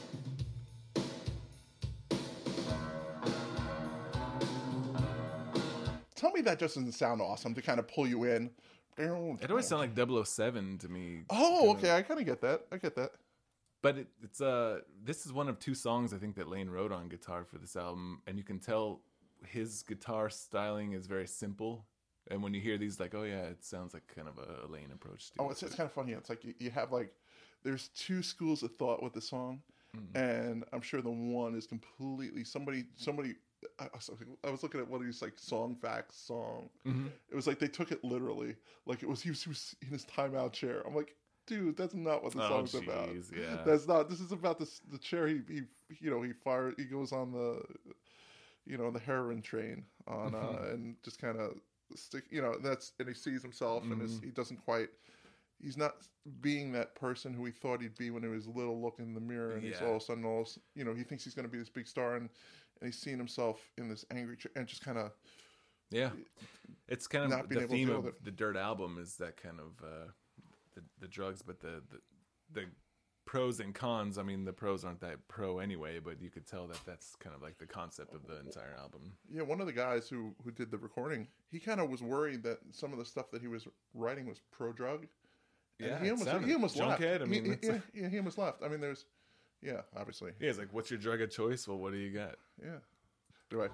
[6.15, 8.51] Tell me that just doesn't sound awesome to kind of pull you in.
[8.97, 11.21] It always sounded like 007 to me.
[11.31, 11.93] Oh, okay.
[11.93, 12.63] I kind of get that.
[12.73, 13.13] I get that.
[13.81, 16.91] But it, it's uh this is one of two songs I think that Layne wrote
[16.91, 19.01] on guitar for this album, and you can tell
[19.47, 21.87] his guitar styling is very simple.
[22.31, 24.91] And when you hear these, like, oh yeah, it sounds like kind of a Layne
[24.93, 26.13] approach to Oh, it's, it's kind of funny.
[26.13, 27.13] It's like you, you have like,
[27.65, 29.61] there's two schools of thought with the song,
[29.97, 30.17] mm-hmm.
[30.17, 33.35] and I'm sure the one is completely somebody somebody.
[33.81, 34.11] I, was-
[34.45, 36.69] I was looking at one of these like song facts song.
[36.87, 37.09] Mm-hmm.
[37.31, 38.55] It was like they took it literally.
[38.87, 40.83] Like it was he was, he was in his timeout chair.
[40.87, 41.17] I'm like,
[41.49, 43.09] dude, that's not what the Oh, song's about.
[43.37, 43.63] yeah.
[43.67, 44.09] That's not.
[44.09, 45.27] This is about this the chair.
[45.27, 45.63] He he
[45.99, 47.61] you know he fire he goes on the
[48.65, 50.65] you know the heroin train on uh, mm-hmm.
[50.75, 51.55] and just kind of
[51.97, 52.25] stick.
[52.31, 54.89] You know that's and he sees himself and is, he doesn't quite.
[55.61, 56.07] He's not
[56.41, 58.81] being that person who he thought he'd be when he was little.
[58.81, 59.87] Looking in the mirror and he's Yeah.
[59.87, 61.87] all of a sudden all you know he thinks he's going to be this big
[61.87, 62.29] star and
[62.81, 65.13] and he's seeing himself in this angry chair and just kind of
[65.91, 66.11] Yeah,
[66.87, 69.37] it's kind Not of being the able to theme of the Dirt album is that
[69.37, 70.13] kind of uh,
[70.75, 72.01] the the drugs, but the, the
[72.53, 72.67] the
[73.29, 74.17] pros and cons.
[74.17, 77.37] I mean, the pros aren't that pro anyway, but you could tell that that's kind
[77.37, 79.13] of like the concept of the entire album.
[79.31, 82.43] Yeah, one of the guys who who did the recording, he kind of was worried
[82.45, 85.07] that some of the stuff that he was writing was pro drug.
[85.79, 87.03] And Yeah, he almost he almost left.
[87.03, 88.63] I mean, he, that's- yeah, yeah, he almost left.
[88.65, 89.05] I mean, there's,
[89.63, 91.69] yeah, obviously, Yeah, it's like, what's your drug of choice?
[91.69, 92.37] Well, what do you got?
[92.65, 92.79] yeah.
[93.51, 93.69] Do I?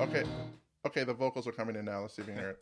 [0.00, 0.24] Okay,
[0.96, 1.04] okay.
[1.04, 2.02] The vocals are coming in now.
[2.02, 2.58] Let's see if you can hear it.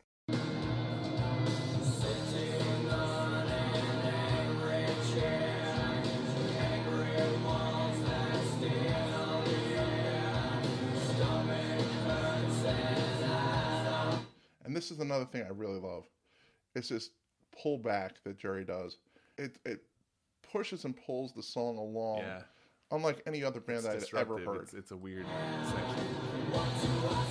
[14.64, 16.05] And this is another thing I really love.
[16.74, 17.11] It's this
[17.62, 18.97] pullback that Jerry does.
[19.37, 19.85] It it
[20.51, 22.43] pushes and pulls the song along Yeah.
[22.91, 24.62] unlike any other band It's that I'd ever heard.
[24.62, 25.26] It's, it's a weird
[25.66, 27.21] section.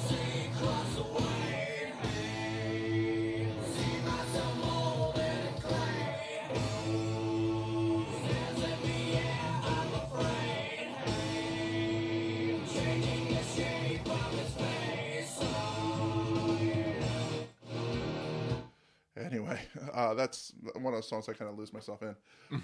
[19.51, 22.15] Anyway, uh, that's one of those songs I kind of lose myself in.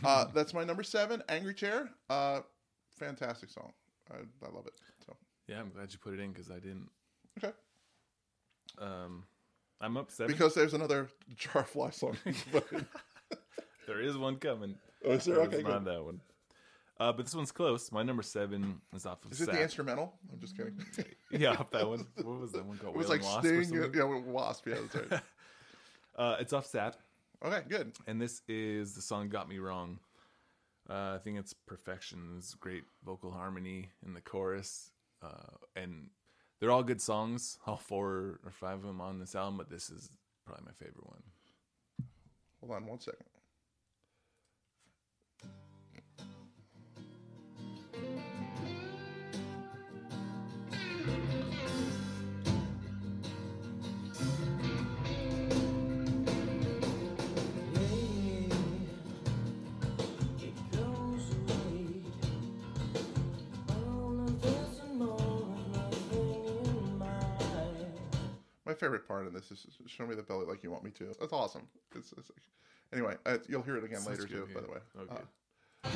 [0.04, 2.42] Uh, that's my number seven, "Angry Chair." Uh,
[2.98, 3.72] fantastic song.
[4.12, 4.16] I,
[4.46, 4.74] I love it.
[5.06, 5.16] So
[5.48, 6.90] Yeah, I'm glad you put it in because I didn't.
[7.44, 7.54] okay,
[8.80, 9.24] Um,
[9.82, 12.18] I'm upset because there's another Jar Jarfly song.
[13.88, 14.76] There is one coming.
[15.06, 15.40] oh, is there?
[15.44, 16.20] Okay, not that one.
[17.00, 17.90] Uh, but this one's close.
[17.92, 19.56] My number seven is off of Is it Sap.
[19.56, 20.14] the instrumental?
[20.34, 20.76] I'm just kidding.
[21.32, 22.06] Yeah, off that one.
[22.16, 22.96] What was that one called?
[22.96, 23.92] It was Whale like and Wasp or Sting.
[23.94, 24.68] Yeah, Wasp.
[24.68, 25.22] Yeah, that's right.
[26.18, 26.95] Uh, it's off Sap,
[27.45, 27.93] Okay, good.
[28.07, 29.99] and this is the song "Got Me Wrong."
[30.89, 32.36] Uh, I think it's perfection.
[32.38, 34.91] It's great vocal harmony in the chorus,
[35.22, 36.09] uh, and
[36.59, 37.59] they're all good songs.
[37.68, 40.09] All four or five of them on this album, but this is
[40.45, 41.22] probably my favorite one.
[42.61, 43.26] Hold on one second.
[68.68, 71.05] My favorite part of this is show me the belly like you want me to.
[71.20, 71.68] That's awesome.
[71.95, 72.30] It's, it's
[72.91, 74.47] anyway, uh, you'll hear it again Sounds later too.
[74.53, 74.78] By the way.
[74.99, 75.22] Okay.
[75.86, 75.89] Uh,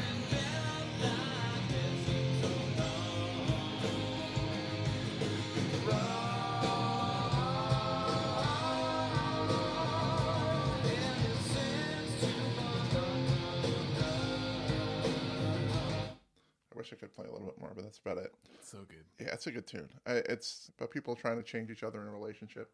[16.91, 18.33] wish I could play a little bit more, but that's about it.
[18.63, 19.05] so good.
[19.19, 19.89] Yeah, it's a good tune.
[20.05, 22.69] I, it's about people trying to change each other in a relationship.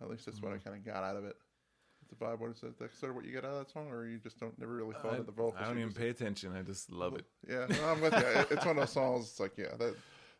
[0.00, 0.68] At least that's what I mm-hmm.
[0.68, 1.36] kind of got out of it.
[2.08, 2.38] The vibe.
[2.38, 2.78] What is it?
[2.78, 4.74] That's sort of what you get out of that song, or you just don't never
[4.74, 5.56] really thought I, of the vocals.
[5.60, 6.56] I don't even just- pay attention.
[6.56, 7.24] I just love it.
[7.48, 8.18] Yeah, no, I'm with you.
[8.18, 9.26] It- It's one of those songs.
[9.26, 9.94] It's like, yeah, that.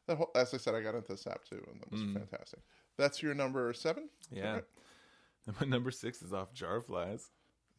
[0.06, 2.14] That whole, as I said, I got into Sap too, and that was mm.
[2.14, 2.60] fantastic.
[2.96, 4.08] That's your number seven.
[4.30, 4.54] Yeah.
[4.54, 4.64] Okay.
[5.46, 7.30] And my number six is off Jar Flies.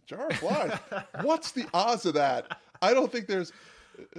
[0.08, 0.76] Jar Flies.
[1.22, 2.58] What's the odds of that?
[2.82, 3.52] I don't think there's.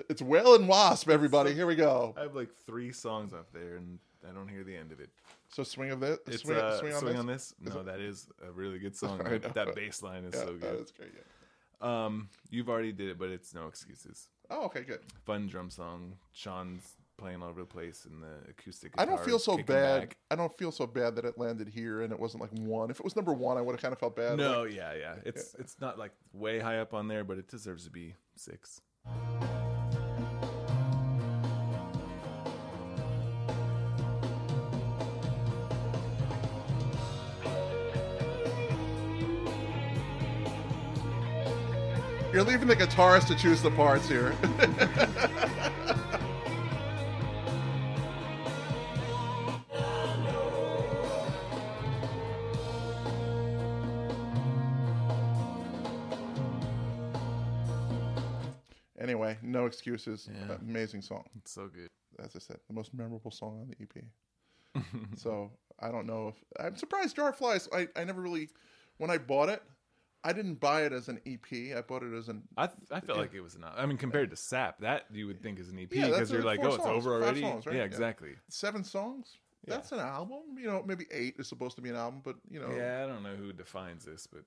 [0.08, 1.08] It's Whale and Wasp.
[1.08, 2.14] Everybody, here we go.
[2.16, 5.10] I have like three songs up there, and I don't hear the end of it.
[5.48, 6.18] So swing of this.
[6.26, 7.54] It's swing, uh, swing on this.
[7.60, 9.18] No, that is a really good song.
[9.54, 10.78] That, bass line is Yeah, so good.
[10.78, 11.10] That's great.
[11.14, 12.04] Yeah.
[12.04, 14.28] Um, you've already did it, but it's no excuses.
[14.50, 15.00] Oh, okay, good.
[15.24, 16.14] Fun drum song.
[16.32, 18.92] Sean's playing all over the place, and the acoustic.
[18.98, 20.00] I don't feel so bad.
[20.00, 20.16] back.
[20.30, 22.90] I don't feel so bad that it landed here and it wasn't like one.
[22.90, 24.36] If it was number one, I would have kind of felt bad.
[24.38, 25.14] No, Like, yeah, yeah.
[25.24, 28.80] It's it's not like way high up on there, but it deserves to be six.
[42.40, 44.34] You're leaving the guitarist to choose the parts here.
[58.98, 60.26] anyway, no excuses.
[60.32, 60.56] Yeah.
[60.62, 61.24] Amazing song.
[61.36, 61.90] It's so good.
[62.24, 64.02] As I said, the most memorable song on the EP.
[65.14, 67.68] so I don't know if I'm surprised Jar Flies.
[67.70, 68.48] I, I never really
[68.96, 69.62] when I bought it,
[70.22, 71.74] I didn't buy it as an EP.
[71.76, 73.74] I bought it as an I I felt like it was not.
[73.78, 76.42] I mean, compared to Sap, that you would think is an EP Yeah, because you're
[76.42, 77.40] uh, like, oh, it's over already.
[77.40, 77.74] songs, right?
[77.74, 77.86] Yeah, Yeah.
[77.86, 78.32] exactly.
[78.48, 79.38] seven songs.
[79.66, 79.74] Yeah.
[79.74, 80.40] That's an album.
[80.58, 83.06] You know, maybe eight is supposed to be an album, but you know, Yeah, I
[83.06, 84.42] don't know who defines this, but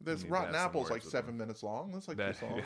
[0.00, 1.38] there's Rotten Apple's like seven them.
[1.38, 1.92] minutes long.
[1.92, 2.64] That's like That- two songs.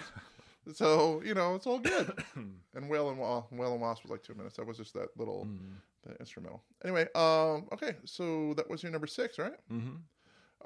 [0.75, 2.13] So you know, it's all good.
[2.75, 4.57] and Whale and Wa- Whale and Wasp was like two minutes.
[4.57, 5.73] That was just that little Mm-hmm.
[6.11, 6.63] the instrumental.
[6.85, 9.55] Anyway, um, okay, so that was your number six, right?
[9.69, 9.97] hmm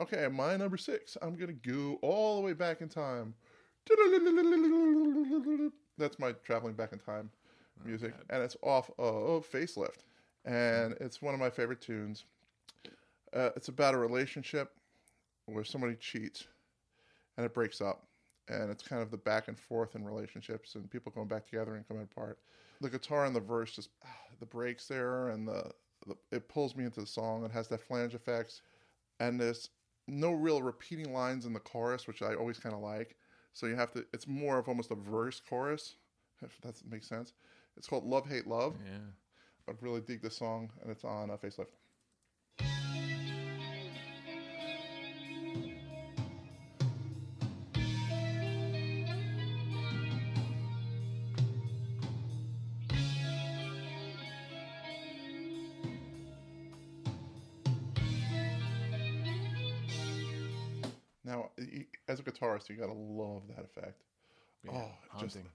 [0.01, 1.17] Okay, my number six.
[1.21, 3.35] I'm gonna go all the way back in time.
[5.99, 7.31] That's my traveling back in time
[7.85, 10.05] music, and it's off of Facelift,
[10.45, 12.25] and it's one of my favorite tunes.
[13.35, 14.71] Uh, it's about a relationship
[15.47, 16.47] where somebody cheats,
[17.37, 18.07] and it breaks up,
[18.49, 21.75] and it's kind of the back and forth in relationships, and people going back together
[21.75, 22.39] and coming apart.
[22.81, 24.09] The guitar and the verse just ah,
[24.41, 25.71] the breaks there, and the,
[26.07, 27.45] the it pulls me into the song.
[27.45, 28.63] It has that flange effects,
[29.21, 29.71] and there's
[30.07, 33.17] no real repeating lines in the chorus, which I always kind of like.
[33.53, 34.05] So you have to.
[34.13, 35.97] It's more of almost a verse chorus,
[36.43, 37.35] if that makes sense.
[37.77, 38.99] It's called "Love Hate Love." Yeah.
[39.69, 41.75] I really dig this song, and it's on uh, Facelift.
[62.33, 64.03] Guitarist, you gotta love that effect.
[64.65, 65.51] Yeah, oh, just haunting.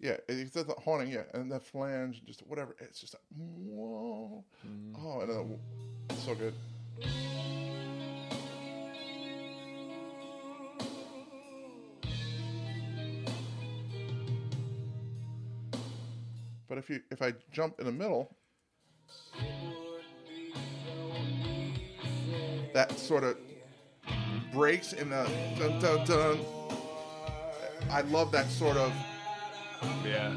[0.00, 2.74] yeah, it's the haunting, yeah, and that flange, just whatever.
[2.80, 5.06] It's just like, whoa, Mm-hmm.
[5.06, 5.58] oh, and then,
[6.10, 6.54] it's so good.
[16.68, 18.36] But if you if I jump in the middle,
[22.74, 23.38] that sort of
[24.52, 25.28] breaks in the
[25.58, 26.38] dun dun dun.
[27.90, 28.92] I love that sort of
[30.04, 30.34] Yeah,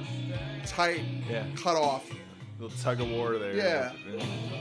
[0.65, 1.45] tight yeah.
[1.55, 2.09] cut off.
[2.59, 3.55] Little tug of war there.
[3.55, 3.91] Yeah.
[4.07, 4.60] Anyway,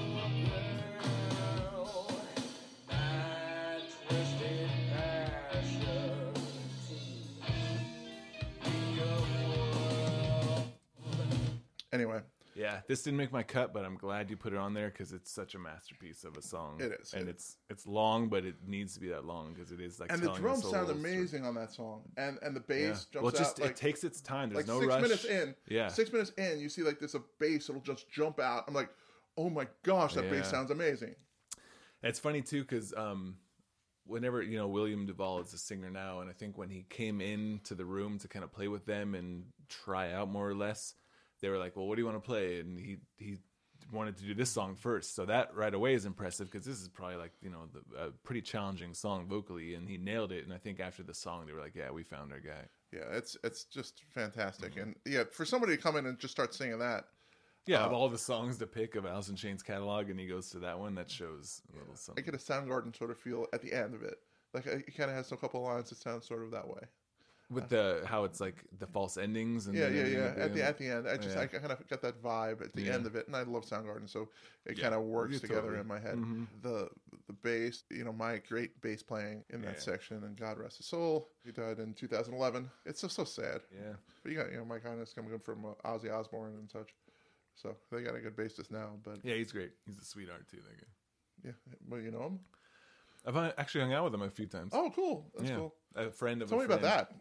[12.91, 15.31] this didn't make my cut, but I'm glad you put it on there because it's
[15.31, 16.81] such a masterpiece of a song.
[16.81, 17.13] It is.
[17.15, 20.01] and It- it's it's long, but it needs to be that long because it is
[20.01, 20.11] like.
[20.11, 22.89] and the drums sound amazing on that song, and and the Yeah.
[22.91, 24.51] bass jumps Well, it just out like it takes its time.
[24.51, 25.03] There's like no six rush.
[25.03, 25.55] minutes in.
[25.69, 25.87] Yeah.
[25.87, 27.69] six minutes in, you see like there's a bass.
[27.69, 28.65] It'll just jump out.
[28.67, 28.91] I'm like,
[29.39, 30.31] oh my gosh, that Yeah.
[30.31, 31.15] bass sounds amazing.
[32.03, 33.37] It's funny too because um,
[34.05, 37.21] whenever you know William DuVall is a singer now, and I think when he came
[37.21, 40.95] into the room to kind of play with them and try out more or less,
[41.41, 43.39] they were like, "Well, what do you want to play?" And he he
[43.93, 46.89] wanted to do this song first, so that right away is impressive because this is
[46.89, 50.45] probably like you know the, a pretty challenging song vocally, and he nailed it.
[50.45, 53.05] And I think after the song, they were like, "Yeah, we found our guy." Yeah,
[53.13, 54.81] it's it's just fantastic, Mm-hmm.
[54.81, 57.05] and yeah, for somebody to come in and just start singing that,
[57.67, 60.27] Yeah, Uh, of all the songs to pick of Alice in Chains catalog, and he
[60.27, 62.23] goes to that one, that shows a little something.
[62.23, 64.19] I get a Soundgarden sort of feel at the end of it.
[64.53, 66.81] Like it kind of has a couple lines that sound sort of that way.
[67.51, 70.35] With the how it's like the false endings and Yeah, yeah, yeah.
[70.37, 71.43] At the at the end, I just Yeah.
[71.43, 72.95] I kind of got that vibe at the Yeah.
[72.95, 74.29] end of it, and I love Soundgarden, so
[74.65, 75.81] it Yeah, kind of works yeah, together totally.
[75.81, 76.17] in my head.
[76.17, 76.47] Mhm.
[76.63, 76.89] The
[77.27, 80.87] the bass, you know, my great bass playing in that section, and God rest his
[80.87, 81.29] soul.
[81.45, 82.71] He died in 2011.
[82.87, 83.63] It's just so sad.
[83.73, 83.95] Yeah.
[84.23, 86.95] But you got you know Mike Inez coming in from uh, Ozzy Osbourne and such,
[87.57, 88.97] so they got a good bassist now.
[89.03, 89.73] But Yeah, he's great.
[89.87, 90.59] He's a sweetheart too.
[90.59, 90.87] That guy.
[91.47, 92.41] yeah, well, you know him.
[93.27, 94.73] I've actually hung out with him a few times.
[94.73, 95.31] Oh, cool.
[95.35, 95.75] That's yeah, cool.
[95.97, 96.49] a friend of.
[96.49, 97.13] Tell me about that.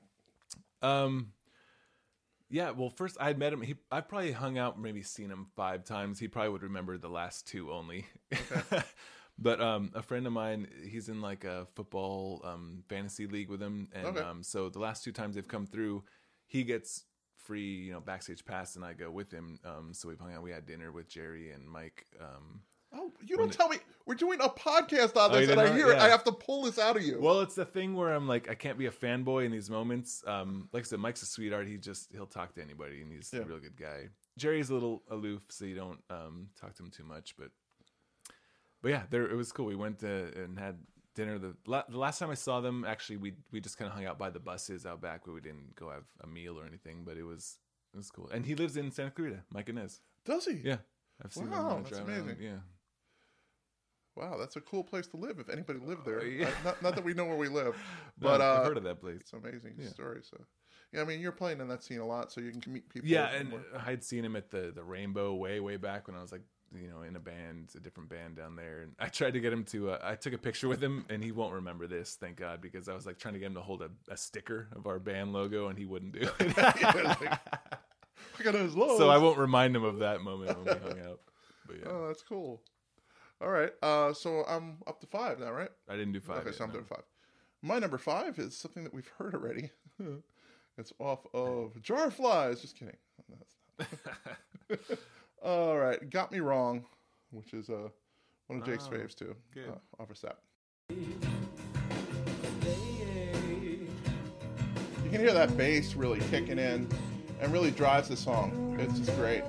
[0.81, 1.33] Um,
[2.49, 2.71] yeah.
[2.71, 3.61] Well, first I had met him.
[3.61, 6.19] He, I probably hung out, maybe seen him five times.
[6.19, 8.05] He probably would remember the last two only.
[9.37, 13.61] but um, a friend of mine, he's in like a football um fantasy league with
[13.61, 14.21] him, and Okay.
[14.21, 16.03] um, so the last two times they've come through,
[16.47, 17.05] he gets
[17.37, 19.59] free, you know, backstage pass, and I go with him.
[19.63, 20.43] Um, so we've hung out.
[20.43, 22.05] We had dinner with Jerry and Mike.
[22.19, 22.61] Um,
[22.93, 23.77] Oh, you don't tell me.
[24.07, 25.97] We're doing a podcast on Oh, this, and I hear it.
[25.97, 26.03] Yeah.
[26.05, 27.19] I have to pull this out of you.
[27.21, 30.23] Well, it's the thing where I'm like, I can't be a fanboy in these moments.
[30.25, 31.67] Um, like I said, Mike's a sweetheart.
[31.67, 33.41] He just he'll talk to anybody, and he's Yeah.
[33.41, 34.09] a real good guy.
[34.37, 37.35] Jerry's a little aloof, so you don't um, talk to him too much.
[37.37, 37.49] But
[38.81, 39.65] but yeah, there it was cool.
[39.67, 40.77] We went to, and had
[41.13, 41.37] dinner.
[41.37, 44.05] The, la- the last time I saw them, actually, we we just kind of hung
[44.05, 47.03] out by the buses out back, but we didn't go have a meal or anything.
[47.05, 47.59] But it was
[47.93, 48.29] it was cool.
[48.33, 49.99] And he lives in Santa Clarita, Mike Inez.
[50.25, 50.53] Does he?
[50.63, 50.77] Yeah,
[51.23, 51.83] I've seen Wow, him.
[51.83, 52.19] that's drive around.
[52.21, 52.37] amazing.
[52.41, 52.57] Yeah.
[54.19, 55.39] Wow, that's a cool place to live.
[55.39, 56.49] If anybody lived there, Uh, yeah.
[56.49, 57.75] I- not, not that we know where we live,
[58.19, 59.21] but uh, I've heard of that place.
[59.21, 59.87] It's an amazing Yeah.
[59.89, 60.21] story.
[60.29, 60.37] So,
[60.91, 63.07] yeah, I mean, you're playing in that scene a lot, so you can meet people.
[63.07, 66.21] Yeah, and more- I'd seen him at the the Rainbow way way back when I
[66.21, 66.41] was like
[66.75, 69.53] you know in a band, a different band down there, and I tried to get
[69.53, 69.91] him to.
[69.91, 72.87] Uh, I took a picture with him, and he won't remember this, thank God, because
[72.89, 75.31] I was like trying to get him to hold a, a sticker of our band
[75.33, 76.57] logo, and he wouldn't do it.
[78.37, 78.97] Look at his lows.
[78.97, 81.19] so I won't remind him of that moment when we hung out.
[81.67, 82.61] But yeah, Oh, that's cool.
[83.41, 85.69] All right, uh, so I'm up to five now, right?
[85.87, 86.39] I didn't do five.
[86.39, 86.73] okay, yet, so I'm no.
[86.73, 87.03] doing five.
[87.61, 89.71] My number five is something that we've heard already.
[90.77, 92.59] it's off of Jar Flies.
[92.61, 92.97] Just kidding.
[93.29, 93.95] No, it's
[94.89, 94.99] not.
[95.43, 96.83] All right, got me wrong,
[97.31, 97.87] which is uh,
[98.47, 99.33] one of Jake's Oh, faves too.
[99.53, 99.69] good.
[99.69, 100.37] Uh, off of Sap.
[100.89, 100.97] You
[105.11, 106.87] can hear that bass really kicking in,
[107.41, 108.75] and really drives the song.
[108.79, 109.43] It's just great.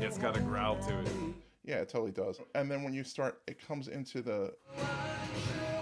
[0.00, 1.08] It's got a growl to it.
[1.64, 2.38] Yeah, it totally does.
[2.54, 4.52] And then when you start, it comes into the.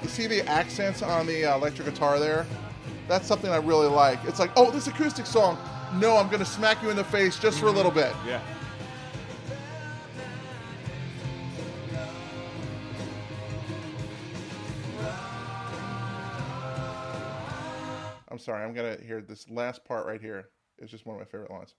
[0.01, 2.47] You see the accents on the uh, electric guitar there?
[3.09, 4.21] That's something I really like.
[4.25, 5.59] It's like, oh, this acoustic song.
[5.95, 8.13] No, I'm going to smack you in the face just for a little bit.
[8.27, 8.41] Yeah.
[18.29, 20.49] I'm sorry, I'm going to hear this last part right here.
[20.79, 21.75] It's just one of my favorite lines.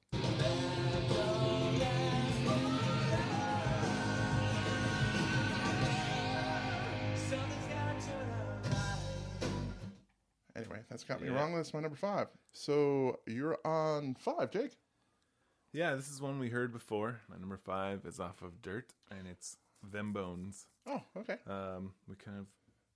[10.64, 11.36] Anyway, that's got me Yeah.
[11.36, 11.55] wrong.
[11.55, 12.28] That's my number five.
[12.53, 14.78] So you're on five, Jake.
[15.72, 17.20] Yeah, this is one we heard before.
[17.30, 20.68] My number five is off of Dirt, and it's Them Bones.
[20.86, 21.38] Oh, okay.
[21.47, 22.45] Um, we kind of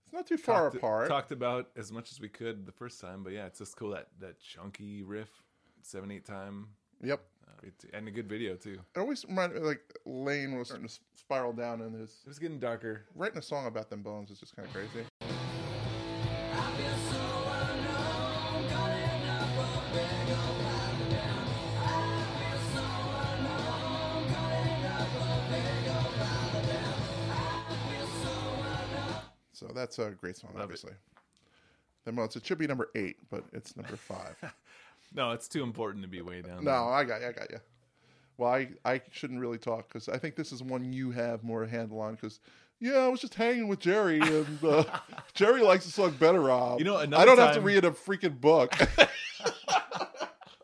[0.03, 1.07] It's not too far talked, apart.
[1.09, 3.89] Talked about as much as we could the first time, but yeah, it's just cool
[3.91, 5.29] that that chunky riff,
[5.81, 6.67] seven eight time,
[7.01, 7.19] Yep.
[7.47, 8.79] uh, and a good video too.
[8.95, 12.39] It always reminded me like Layne was starting to spiral down in his It was
[12.39, 13.05] getting darker.
[13.15, 15.05] writing a song about them bones is just kind of crazy.
[29.77, 30.63] That's a great song, Love it.
[30.63, 30.91] obviously.
[32.05, 34.35] Then well, it's, it should be number eight, but it's number five.
[35.15, 36.65] No, it's too important to be way down.
[36.65, 37.27] no, I got you.
[37.27, 37.59] I got you.
[38.37, 41.65] Well, I, I shouldn't really talk because I think this is one you have more
[41.65, 42.41] handle on because,
[42.81, 44.83] yeah, I was just hanging with Jerry and uh,
[45.33, 46.79] Jerry likes the song Better Rob.
[46.79, 48.75] You know, I don't have to read a freaking book.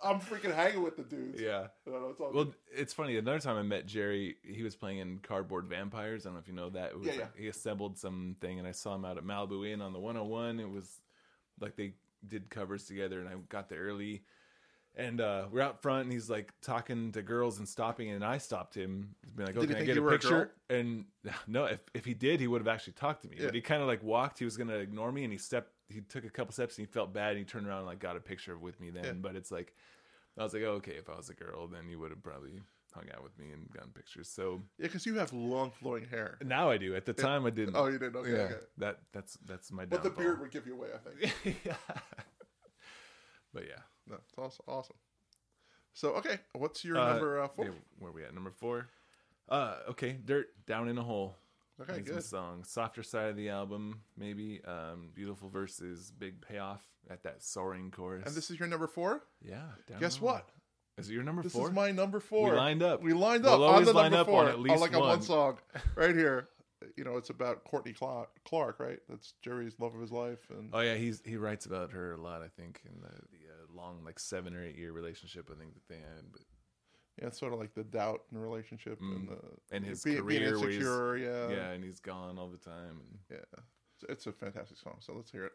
[0.04, 1.42] I'm freaking hanging with the dudes.
[1.42, 1.68] Yeah.
[1.88, 2.56] No, it's Well, good.
[2.76, 3.18] it's funny.
[3.18, 6.22] Another time I met Jerry, he was playing in Cardboard Vampyres.
[6.22, 6.92] I don't know if you know that.
[6.92, 7.28] It was Yeah, yeah.
[7.38, 10.60] He assembled something, and I saw him out at Malibu Inn on the 101.
[10.60, 11.02] It was
[11.60, 11.94] like they
[12.28, 14.24] did covers together, and I got there early.
[14.96, 18.38] And uh, we're out front, and he's like talking to girls and stopping, and I
[18.38, 20.20] stopped him, being like, "Oh, Did he can I think get you a were a
[20.20, 21.06] picture?" and
[21.48, 23.38] no, if if he did, he would have actually talked to me.
[23.40, 23.46] Yeah.
[23.46, 24.38] But he kind of like walked.
[24.38, 25.72] He was gonna ignore me, and he stepped.
[25.90, 27.32] He took a couple steps, and he felt bad.
[27.32, 29.04] And he turned around and like got a picture with me then.
[29.06, 29.12] Yeah.
[29.14, 29.74] But it's like
[30.38, 32.62] I was like, oh, okay, if I was a girl, then you would have probably
[32.94, 34.28] hung out with me and gotten pictures.
[34.30, 36.38] So Yeah, because you have long flowing hair.
[36.44, 36.96] now I do.
[36.96, 37.76] At the time, I didn't.
[37.76, 38.16] Oh, you didn't?
[38.18, 38.56] Okay, yeah, okay.
[38.78, 39.86] that that's that's my.
[39.86, 41.58] But the beard would give you away, I think.
[41.66, 41.76] yeah.
[43.54, 44.96] But yeah, No, it's also awesome.
[45.94, 47.66] So, okay, what's your Uh, number uh, four?
[47.66, 48.34] okay, where we at?
[48.34, 48.88] Number four.
[49.50, 51.36] Uh, okay, dirt down in a hole.
[51.82, 52.24] Okay, Amazing good.
[52.24, 52.64] song.
[52.64, 54.62] Softer side of the album, maybe.
[54.64, 58.24] Um, beautiful verses, big payoff at that soaring chorus.
[58.28, 59.24] And this is your number four?
[59.42, 59.62] yeah.
[59.88, 60.36] Down Guess in a hole.
[60.36, 60.50] what?
[61.00, 61.70] Is it your number This four?
[61.70, 62.52] is my number four.
[62.52, 63.02] We lined up.
[63.02, 64.50] We lined We'll up on always the line number up on four.
[64.50, 65.22] at least like a one one.
[65.24, 65.58] song
[65.96, 66.50] right here.
[66.96, 69.00] You know, it's about Courtney Clarke, Clarke, right?
[69.10, 72.18] That's Jerry's love of his life, and Oh yeah, he's he writes about her a
[72.22, 72.42] lot.
[72.44, 73.43] I think in the, the
[73.76, 76.32] long like seven or eight year relationship I think that they had.
[76.32, 76.42] But
[77.20, 79.58] yeah, it's sort of like the doubt in the relationship and the Mm.
[79.72, 81.18] and his being, being career he's- insecure.
[81.18, 83.00] Yeah, yeah, and he's gone all the time.
[83.02, 83.60] And yeah.
[83.96, 84.98] It's, it's a fantastic song.
[85.00, 85.52] So let's hear it.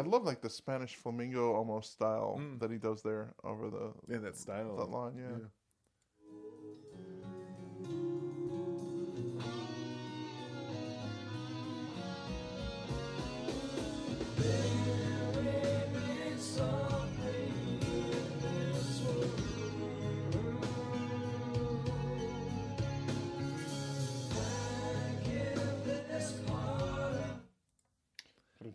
[0.00, 2.58] I love like the Spanish flamingo almost style Mm.
[2.60, 4.76] that he does there over the yeah, that style.
[4.76, 5.14] that line.
[5.16, 5.38] Yeah.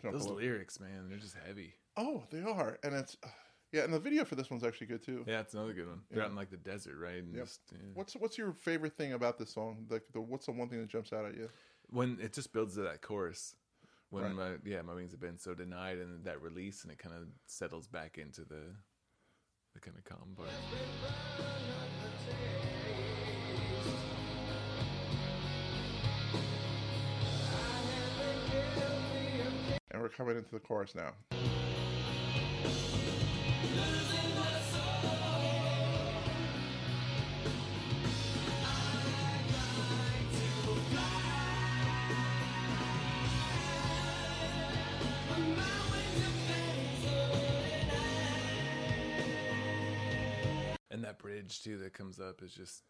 [0.04, 1.74] Those lyrics, man, they're just heavy.
[1.98, 3.28] Oh, they are, and it's uh,
[3.72, 5.24] yeah, and the video for this one's actually good too.
[5.28, 6.02] Yeah, it's another good one.
[6.10, 6.26] They're Yeah.
[6.26, 7.18] out in like the desert, right?
[7.18, 7.46] And Yep.
[7.46, 7.78] just, yeah.
[7.94, 9.86] What's what's your favorite thing about this song?
[9.90, 11.50] The, the what's the one thing that jumps out at you?
[11.90, 13.56] when it just builds to that chorus.
[14.10, 14.36] When Right.
[14.36, 17.28] my yeah, my wings have been so denied, and that release, and it kind of
[17.48, 18.76] settles back into the
[19.74, 20.50] the kind of calm part.
[29.96, 31.14] And we're coming into the chorus now.
[50.92, 52.84] And that bridge too that comes up is just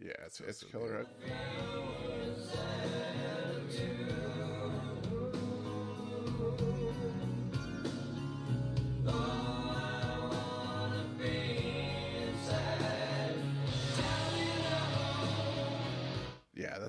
[0.00, 1.06] Yeah, it's it's so killer.
[1.28, 2.34] good.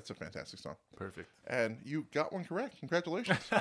[0.06, 0.76] That's a fantastic song.
[0.96, 1.28] perfect.
[1.48, 2.78] And you got one correct.
[2.80, 3.40] Congratulations.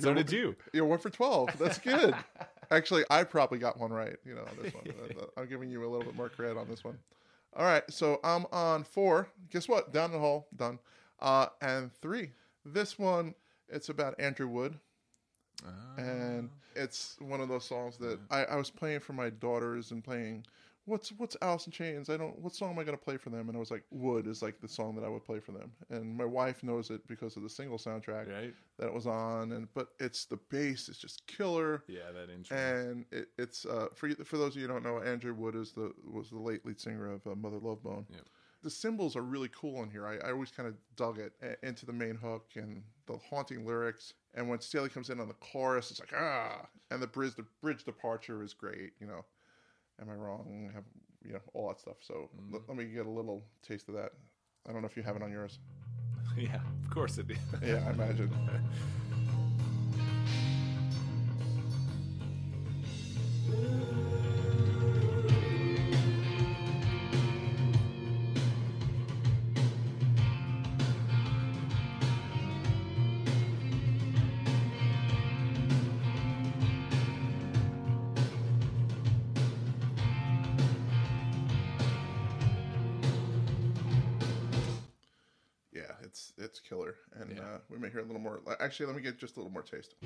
[0.00, 0.56] So did you?
[0.72, 1.58] You're one for 12.
[1.58, 2.14] That's good.
[2.70, 4.16] Actually, I probably got one right.
[4.24, 4.86] You know, this one.
[5.36, 6.96] I'm giving you a little bit more credit on this one.
[7.54, 7.82] All right.
[7.90, 9.28] So I'm on four.
[9.50, 9.92] Guess what?
[9.92, 10.46] Down the hole.
[10.56, 10.78] Done.
[11.20, 12.30] Uh, and three.
[12.64, 13.34] This one,
[13.68, 14.78] it's about Andrew Wood.
[15.98, 20.02] And it's one of those songs that I, I was playing for my daughters and
[20.02, 20.46] playing.
[20.84, 22.10] What's what's Alice in Chains?
[22.10, 22.36] I don't.
[22.40, 23.48] What song am I gonna play for them?
[23.48, 25.70] And I was like, Would is like the song that I would play for them.
[25.90, 28.52] And my wife knows it because of the single soundtrack right?
[28.78, 32.56] that it was on, and but it's the bass is just killer, Yeah, that intro.
[32.56, 35.54] and it, it's uh, for you- for those of you who don't know, Andrew Wood
[35.54, 38.22] is the was the late lead singer of uh, Mother Love Bone, Yep.
[38.64, 40.04] the cymbals are really cool in here.
[40.04, 43.64] I, I always kind of dug it a- into the main hook and the haunting
[43.64, 44.14] lyrics.
[44.34, 47.46] And when Staley comes in on the chorus, it's like ah, and the bridge the
[47.60, 48.94] bridge departure is great.
[48.98, 49.24] You know,
[50.00, 50.70] am I wrong?
[50.74, 50.84] Have
[51.24, 51.96] you know all that stuff.
[52.00, 52.68] So let, mm-hmm.
[52.68, 54.12] let me get a little taste of that.
[54.68, 55.58] I don't know if you have it on yours.
[56.36, 57.38] yeah, of course it is.
[57.62, 58.30] Yeah, I imagine.
[63.48, 63.98] Yeah,
[88.72, 89.96] Actually, let me get just a little more taste.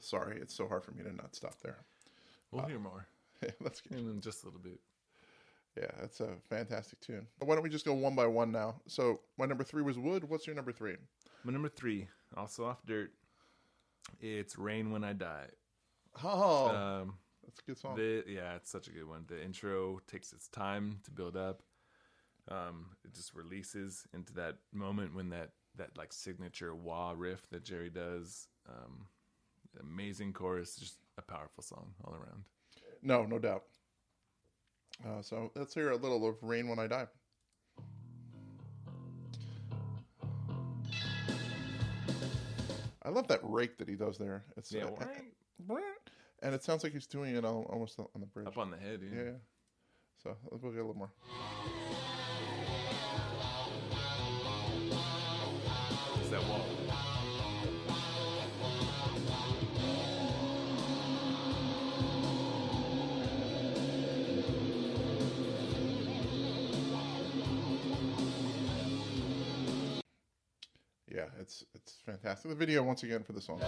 [0.00, 1.76] Sorry, it's so hard for me to not stop there.
[2.50, 3.06] We'll hear more
[3.60, 3.98] That's good.
[3.98, 4.80] in just a little bit.
[5.76, 7.26] Yeah, that's a fantastic tune.
[7.38, 8.80] Why don't we just go one by one now?
[8.86, 10.24] So my number three was Would.
[10.24, 10.96] What's your number three?
[11.44, 13.12] My number three, also off dirt.
[14.20, 15.46] It's "Rain When I Die."
[16.24, 17.14] Oh, Um,
[17.44, 17.96] that's a good song.
[17.96, 19.24] the, yeah, it's such a good one.
[19.28, 21.62] The intro takes its time to build up.
[22.48, 27.64] Um, it just releases into that moment when that that like signature wah riff that
[27.64, 28.48] Jerry does.
[28.68, 29.06] Um,
[29.80, 32.42] amazing chorus, just a powerful song all around.
[33.02, 33.62] No, no doubt.
[35.04, 37.06] Uh, so let's hear a little of Rain When I Die.
[43.02, 44.44] I love that rake that he does there.
[44.56, 45.04] It's Yeah, uh,
[45.66, 45.82] right
[46.42, 48.46] and it sounds like he's doing it al- almost on the bridge.
[48.46, 49.00] up on the head.
[49.02, 49.22] Yeah.
[49.22, 49.30] yeah.
[50.22, 51.10] So we'll get a little more.
[71.20, 72.48] Yeah, it's it's fantastic.
[72.50, 73.60] The video once again for the song.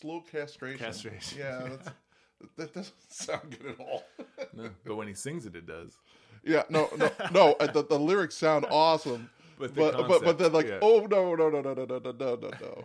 [0.00, 0.78] Slow castration.
[0.78, 1.38] Castration.
[1.38, 1.90] Yeah, that's,
[2.56, 4.04] that doesn't sound good at all.
[4.52, 5.92] No, but when he sings it, it does.
[6.44, 7.52] yeah, no, no, no.
[7.58, 10.78] uh, The, the lyrics sound awesome, But but but, but then like, yeah.
[10.82, 12.84] oh no, no, no, no, no, no, no, no, no,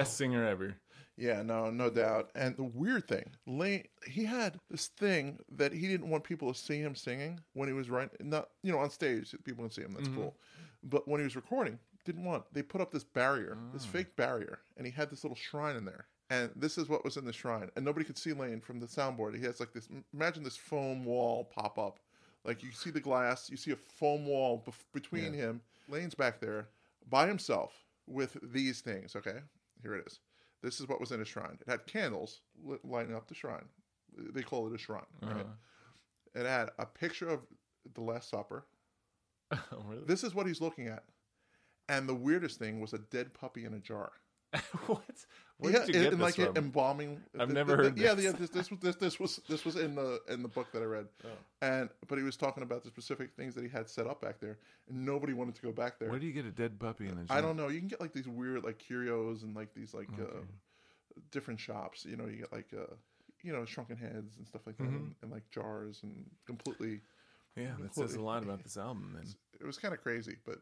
[0.00, 0.76] Best singer ever.
[1.16, 2.30] Yeah, no, no doubt.
[2.34, 6.58] And the weird thing, Layne, he had this thing that he didn't want people to
[6.58, 8.08] see him singing when he was right.
[8.24, 9.92] Not, you know, on stage, people can see him.
[9.92, 10.22] That's mm-hmm.
[10.22, 10.36] cool.
[10.82, 12.44] But when he was recording, didn't want.
[12.52, 13.92] They put up this barrier, this ah.
[13.92, 16.06] fake barrier, and he had this little shrine in there.
[16.30, 18.86] And this is what was in the shrine, and nobody could see Layne from the
[18.86, 19.36] soundboard.
[19.36, 19.88] He has like this.
[20.14, 21.98] Imagine this foam wall pop up,
[22.44, 25.60] like you see the glass, you see a foam wall bef- between him.
[25.88, 26.68] Layne's back there
[27.08, 27.72] by himself
[28.06, 29.16] with these things.
[29.16, 29.40] Okay,
[29.82, 30.20] here it is.
[30.62, 31.58] This is what was in his shrine.
[31.60, 33.64] It had candles lit, lighting up the shrine.
[34.16, 35.02] They call it a shrine.
[35.22, 35.32] Right?
[35.32, 36.40] Uh-huh.
[36.40, 37.40] It had a picture of
[37.94, 38.66] the Last Supper.
[39.72, 40.04] Oh, really?
[40.06, 41.02] This is what he's looking at.
[41.88, 44.12] And the weirdest thing was a dead puppy in a jar.
[44.86, 45.26] what?
[45.60, 46.56] Where yeah, did you get and this like from?
[46.56, 47.20] embalming.
[47.38, 48.24] I've th- never th- heard Yeah, this.
[48.24, 48.32] yeah.
[48.32, 50.86] This, this was this, this was this was in the in the book that I
[50.86, 51.28] read, Oh.
[51.62, 54.40] and but he was talking about the specific things that he had set up back
[54.40, 54.58] there,
[54.88, 56.08] and nobody wanted to go back there.
[56.10, 57.42] Where do you get a dead puppy in a I jar?
[57.42, 57.68] don't know.
[57.68, 60.40] You can get like these weird like curios and like these like uh,
[61.30, 62.04] different shops.
[62.04, 62.94] You know, you get like uh,
[63.42, 64.96] you know shrunken heads and stuff like that, Mm-hmm.
[64.96, 67.00] and, and like jars and completely.
[67.56, 69.10] Yeah, that says a lot about this album.
[69.14, 69.24] Then
[69.60, 70.58] It was kind of crazy, but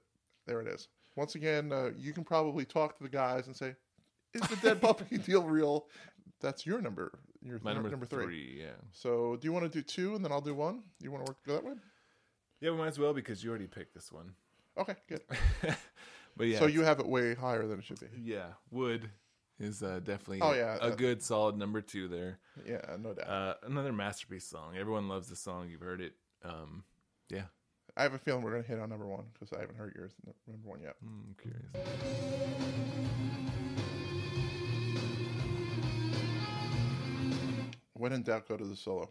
[0.46, 0.88] there it is.
[1.16, 3.74] Once again, uh, you can probably talk to the guys and say,
[4.35, 5.87] "Is the dead puppy deal real?"
[6.41, 7.18] That's your number.
[7.43, 8.24] Your my number, number three.
[8.24, 8.57] three.
[8.61, 10.83] Yeah, So, do you want to do two and then I'll do one?
[11.01, 11.74] You want to work go that way?
[12.61, 14.35] yeah, we might as well because you already picked this one.
[14.76, 15.22] Okay, good.
[16.37, 18.07] But yeah, so you have it way higher than it should be.
[18.22, 19.11] yeah, Would
[19.59, 22.39] is uh, definitely Oh, yeah, a uh, good solid number two there.
[22.64, 23.29] Yeah, no doubt.
[23.29, 24.76] Uh, another masterpiece song.
[24.79, 25.68] Everyone loves the song.
[25.68, 26.12] You've heard it.
[26.45, 26.85] Um,
[27.29, 27.47] yeah,
[27.97, 30.12] I have a feeling we're gonna hit on number one because I haven't heard yours
[30.47, 30.95] number one yet.
[31.03, 31.72] I'm curious.
[37.99, 39.09] When in doubt, go to the solo.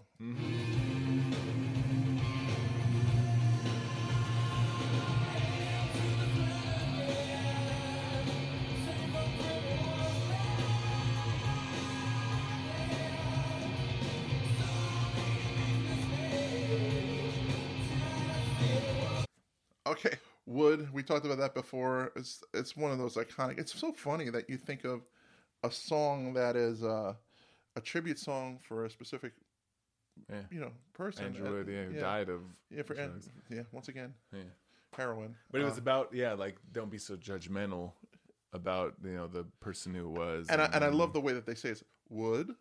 [19.85, 20.93] Okay, Would.
[20.93, 22.13] We talked about that before.
[22.15, 23.59] It's it's one of those iconic.
[23.59, 25.01] It's so funny that you think of
[25.63, 27.15] a song that is uh,
[27.77, 29.33] a tribute song for a specific
[30.29, 30.41] Yeah.
[30.49, 31.25] you know person.
[31.25, 31.99] Andrew And- Wood, yeah, who yeah.
[32.01, 33.63] died of Yeah, for and, yeah.
[33.71, 34.41] Once again, Yeah.
[34.95, 35.35] heroin.
[35.51, 37.93] But it was Uh, about yeah, like don't be so judgmental
[38.51, 40.47] about you know the person who was.
[40.49, 42.55] and I, and I love the way that they say it's wood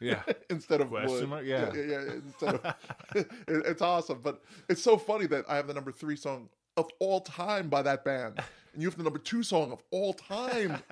[0.00, 0.22] yeah.
[0.50, 1.28] instead of Question wood.
[1.30, 1.44] mark?
[1.46, 1.72] Yeah.
[1.74, 2.12] yeah, yeah.
[2.12, 2.74] Instead of,
[3.16, 6.90] it, it's awesome, but it's so funny that I have the number three song of
[6.98, 8.38] all time by that band,
[8.74, 10.82] and you have the number two song of all time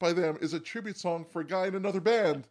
[0.00, 2.48] by them is a tribute song for a guy in another band.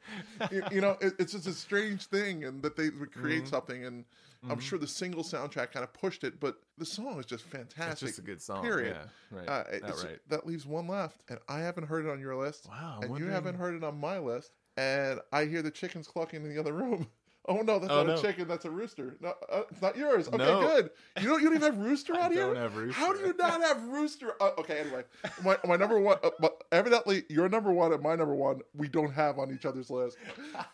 [0.52, 3.50] you, you know, it, it's just a strange thing, and that they would create Mm-hmm.
[3.50, 4.06] something, and
[4.50, 7.92] I'm sure the single soundtrack kind of pushed it, but the song is just fantastic.
[7.92, 8.64] It's just a good song.
[8.64, 8.96] Period.
[9.34, 9.38] Yeah.
[9.38, 9.50] Right.
[9.50, 10.20] Uh, Outright.
[10.30, 12.68] That leaves one left, and I haven't heard it on your list.
[12.70, 13.00] Wow.
[13.04, 14.54] I'm and you haven't heard it on my list.
[14.78, 17.08] And I hear the chickens clucking in the other room.
[17.48, 18.48] Oh no, that's Oh, not a chicken.
[18.48, 19.16] That's a rooster.
[19.22, 20.28] No, uh, it's not yours.
[20.28, 20.62] Okay, No.
[20.62, 20.90] good.
[21.20, 21.42] You don't.
[21.42, 22.46] You don't even have rooster out here.
[22.48, 23.00] don't have rooster.
[23.00, 24.34] How do you not have rooster?
[24.42, 25.04] Uh, okay, anyway,
[25.44, 26.18] my, my number one.
[26.24, 29.66] Uh, but evidently, your number one and my number one we don't have on each
[29.66, 30.18] other's list.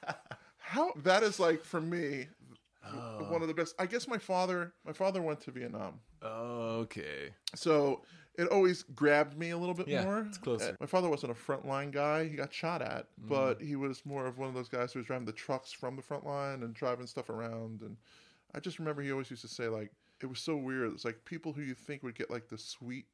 [0.58, 2.28] How that is like for me
[2.88, 3.26] Oh.
[3.32, 3.74] one of the best.
[3.80, 4.74] I guess my father.
[4.86, 6.00] My father went to Vietnam.
[6.24, 7.30] Okay.
[7.56, 8.02] So
[8.38, 10.20] it always grabbed me a little bit Yeah, more.
[10.28, 10.76] it's closer.
[10.80, 12.28] My father wasn't a frontline guy.
[12.28, 13.30] He got shot at, Mm.
[13.30, 15.96] but he was more of one of those guys who was driving the trucks from
[15.96, 17.82] the front line and driving stuff around.
[17.82, 17.98] And
[18.54, 20.92] I just remember he always used to say, like, it was so weird.
[20.94, 23.06] It's like people who you think would get like the sweet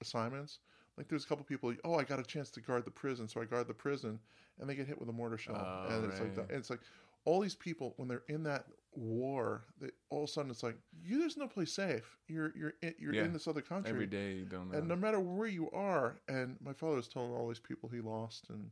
[0.00, 0.58] assignments.
[0.96, 3.40] Like there's a couple people, oh, I got a chance to guard the prison, so
[3.40, 4.18] I guard the prison,
[4.58, 6.48] and they get hit with a mortar shell, Oh, and it's like right.
[6.48, 6.54] that.
[6.54, 6.80] It's like
[7.24, 10.76] all these people when they're in that war, they, all of a sudden it's like
[11.04, 11.18] you.
[11.18, 12.16] There's no place safe.
[12.28, 13.24] You're you're in, you're Yeah.
[13.24, 14.78] in this other country Every day you don't know.
[14.78, 18.00] and no matter where you are and my father was telling all these people he
[18.00, 18.70] lost and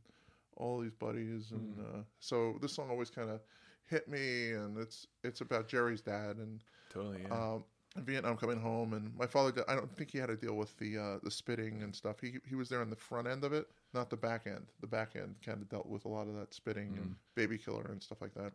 [0.57, 1.99] all these buddies and Mm.
[1.99, 3.39] uh, so this song always kind of
[3.85, 7.21] hit me and it's it's about jerry's dad and totally.
[7.23, 7.53] Yeah.
[7.53, 7.63] um,
[7.97, 10.75] vietnam coming home and my father did- i don't think he had to deal with
[10.77, 13.51] the uh, the spitting and stuff he, he was there on the front end of
[13.53, 16.35] it not the back end the back end kind of dealt with a lot of
[16.35, 18.51] that spitting and baby killer and stuff like that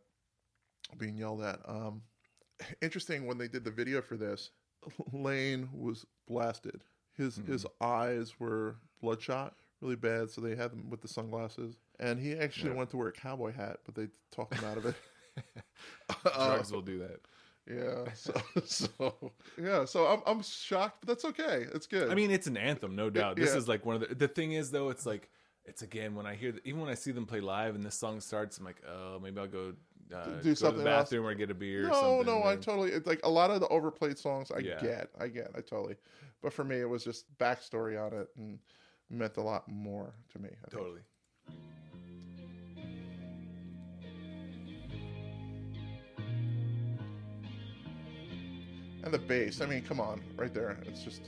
[0.99, 2.03] being yelled at um,
[2.83, 4.51] interesting when they did the video for this
[5.13, 6.83] Layne was blasted
[7.17, 12.19] his his eyes were bloodshot really bad so they had him with the sunglasses and
[12.19, 12.77] he actually Yeah.
[12.77, 14.95] went to wear a cowboy hat but they talked him out of it
[16.25, 17.21] uh, Drugs will do that.
[17.69, 18.33] yeah so,
[18.65, 22.57] so yeah so I'm, I'm shocked but that's okay it's good I mean, it's an
[22.57, 23.37] anthem, no doubt.
[23.37, 23.59] This yeah.
[23.59, 24.15] is like one of the.
[24.15, 25.29] The thing is, though, it's like
[25.65, 27.95] it's again when I hear, the, even when I see them play live and this
[27.95, 29.73] song starts, I'm like, oh, maybe I'll go
[30.13, 31.11] uh, go to something the else.
[31.11, 31.87] bathroom or get a beer.
[31.87, 34.59] or no something, no i totally it's like a lot of the overplayed songs i
[34.59, 34.81] Yeah.
[34.81, 35.97] get i get i totally
[36.43, 38.59] but for me it was just backstory on it and
[39.11, 40.83] meant a lot more to me I think.
[40.83, 41.01] totally.
[49.03, 50.79] And the bass, I mean, come on, right there.
[50.87, 51.23] It's just.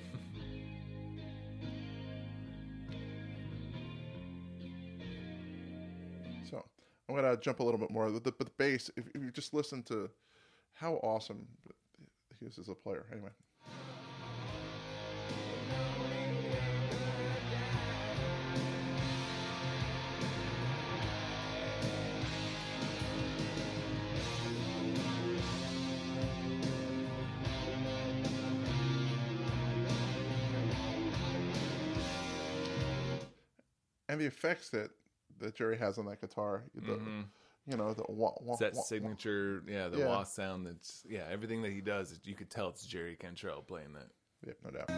[7.08, 8.10] I'm to jump a little bit more.
[8.10, 10.10] The, the, but the bass, if, if you just listen to
[10.72, 11.46] how awesome
[12.40, 13.06] he is as a player.
[13.12, 13.30] Anyway.
[34.08, 34.90] And the effects that,
[35.40, 37.24] that Jerry has on that guitar, the, Mhm.
[37.66, 38.84] you know, the wah, wah, It's that wah, wah.
[38.84, 40.06] signature, yeah, the Yeah.
[40.06, 40.66] wah sound.
[40.66, 44.10] That's yeah, everything that he does, you could tell it's Jerry Cantrell playing that.
[44.46, 44.90] Yep, no doubt.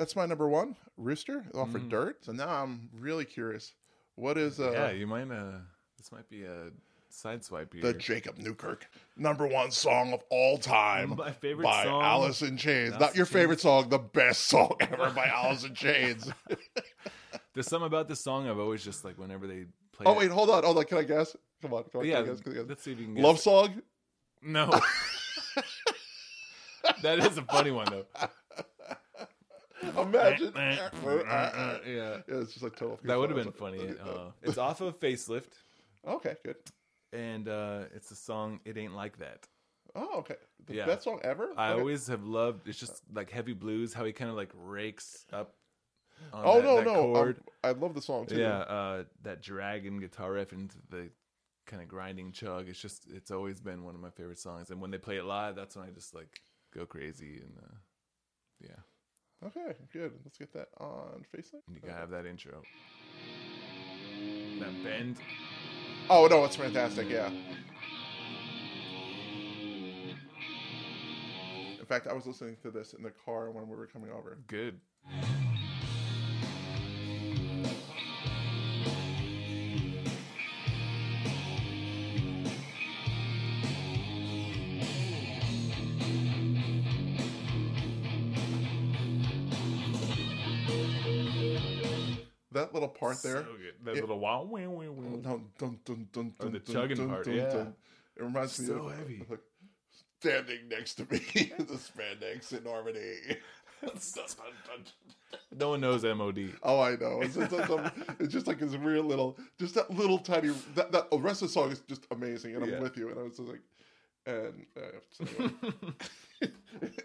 [0.00, 2.24] That's my number one, Rooster, off for Dirt.
[2.24, 3.74] So now I'm really curious.
[4.14, 4.72] What is uh, Mm.
[4.72, 5.30] yeah, you might.
[5.30, 5.58] Uh,
[5.98, 6.70] this might be a
[7.10, 7.82] side swipe here.
[7.82, 8.86] the Jacob Newkirk
[9.18, 12.92] number one song of all time My favorite by song- Alice in Chains?
[12.94, 13.32] Alice Not your Chains.
[13.34, 16.32] favorite song, the best song ever by Alice in Chains.
[17.52, 20.06] There's something about this song I've always just like whenever they play.
[20.06, 20.84] oh it- wait, hold on, hold on.
[20.84, 21.36] Can I guess?
[21.60, 22.06] Come on, come on.
[22.06, 22.22] yeah.
[22.22, 22.40] can guess?
[22.40, 22.64] Can guess?
[22.66, 23.24] Let's see if you can guess.
[23.24, 23.82] Love song.
[24.40, 24.70] No.
[27.02, 28.06] that is a funny one though.
[29.98, 30.52] Imagine.
[30.56, 32.98] yeah, Yeah, it's just like total.
[33.04, 33.94] that would have been funny.
[34.02, 35.52] Uh, it's off of Facelift,
[36.06, 36.56] Okay, good.
[37.12, 38.60] and uh, it's a song.
[38.64, 39.46] It ain't like that.
[39.94, 40.36] Oh, okay.
[40.66, 40.86] The Yeah.
[40.86, 41.50] best song ever.
[41.56, 41.78] I Okay.
[41.80, 42.68] always have loved.
[42.68, 43.92] It's just like heavy blues.
[43.92, 45.54] How he kind of like rakes up.
[46.32, 46.92] On Oh that, no, that no.
[46.92, 47.36] chord.
[47.64, 48.38] I love the song too.
[48.38, 51.08] Yeah, uh, that dragon guitar riff into the
[51.66, 52.68] kind of grinding chug.
[52.68, 54.70] It's just, it's always been one of my favorite songs.
[54.70, 56.40] And when they play it live, that's when I just like,
[56.74, 57.74] go crazy and uh,
[58.60, 58.76] yeah,
[59.46, 60.12] Okay, good.
[60.24, 61.62] Let's get that on FaceLink.
[61.66, 62.62] and you gotta have that intro.
[64.58, 65.16] That bend.
[66.10, 67.08] Oh no, it's fantastic.
[67.08, 67.30] Yeah.
[71.78, 74.38] In fact, I was listening to this in the car when we were coming over.
[74.46, 74.78] Good.
[92.80, 93.42] Little part there.
[93.42, 93.74] Good.
[93.84, 95.16] That It- little wow, wow, wow, wow.
[95.22, 97.48] Dun, dun, dun, dun, Oh, the chugging dun, part, dun, yeah.
[97.52, 97.74] dun.
[98.16, 99.24] It reminds me So of heavy.
[99.28, 99.40] like,
[100.20, 101.18] standing next to me,
[101.58, 103.38] the spandex in Normandy.
[105.56, 106.52] No one knows MOD.
[106.62, 107.20] Oh, I know.
[107.22, 107.70] It's, it's, it's,
[108.18, 110.50] it's just like this real little, just that little tiny.
[110.74, 112.80] That, that the rest of the song is just amazing, and I'm Yeah.
[112.80, 113.08] with you.
[113.10, 113.60] And I was just like,
[114.26, 115.50] and uh, so,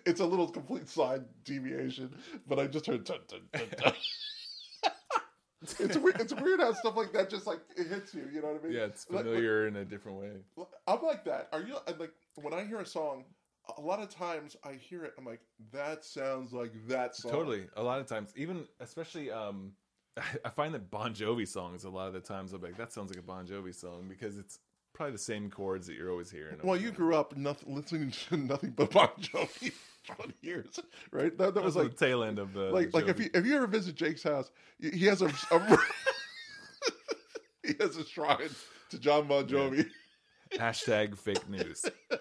[0.05, 2.13] it's a little complete side deviation,
[2.47, 3.03] but I just heard.
[3.03, 3.93] Dun, dun, dun, dun.
[5.80, 6.20] It's weird.
[6.22, 8.28] It's weird how stuff like that just like it hits you.
[8.34, 8.74] You know what I mean?
[8.78, 10.32] yeah, it's Like- like- familiar in a different way.
[10.88, 11.49] I'm like that.
[11.53, 13.26] Are you like when I hear a song?
[13.78, 15.13] A lot of times I hear it.
[15.18, 15.41] I'm like,
[15.72, 17.32] that sounds like that song.
[17.32, 17.68] Totally.
[17.76, 19.72] A lot of times, even especially, um,
[20.45, 23.09] I find that Bon Jovi songs a lot of the times I'm like, that sounds
[23.09, 24.59] like a Bon Jovi song because it's
[24.96, 26.58] probably the same chords that you're always hearing.
[26.64, 29.72] Well, you grew up nothing, listening to nothing but Bon Jovi
[30.04, 30.80] for 20 years,
[31.12, 31.38] right?
[31.38, 33.46] That, that was was like, the tail end of the like, like if you if
[33.46, 35.78] you ever visit Jake's house, he has a, a
[37.64, 38.50] he has a shrine
[38.89, 39.88] to John Bon Jovi.
[40.54, 41.86] hashtag fake news.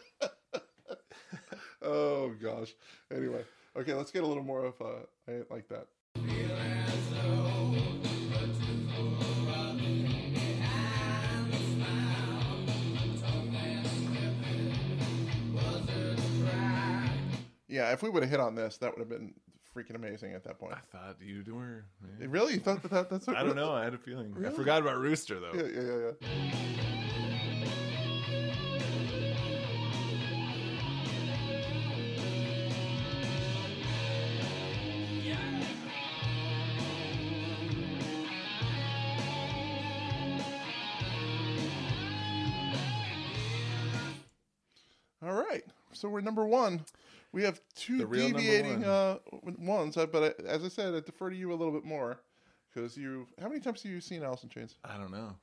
[1.86, 2.72] Oh gosh.
[3.14, 3.44] Anyway,
[3.76, 5.86] okay, let's get a little more of uh, I ain't like that.
[17.74, 19.34] Yeah, if we would have hit on this, that would have been
[19.74, 20.74] freaking amazing at that point.
[20.74, 21.84] I thought you were.
[22.20, 23.26] Really, you thought that, that that's?
[23.26, 23.72] I don't know.
[23.72, 24.32] I had a feeling.
[24.46, 25.50] I forgot about Rooster though.
[25.52, 26.50] Yeah, yeah, yeah, yeah.
[45.26, 46.84] All right, so we're number one.
[47.34, 48.84] We have two The real number deviating one.
[48.84, 49.18] uh,
[49.58, 52.20] ones, uh, but I, as I said, I defer to you a little bit more
[52.72, 53.26] because you.
[53.40, 54.76] How many times have you seen Alice in Chains?
[54.84, 55.34] I don't know.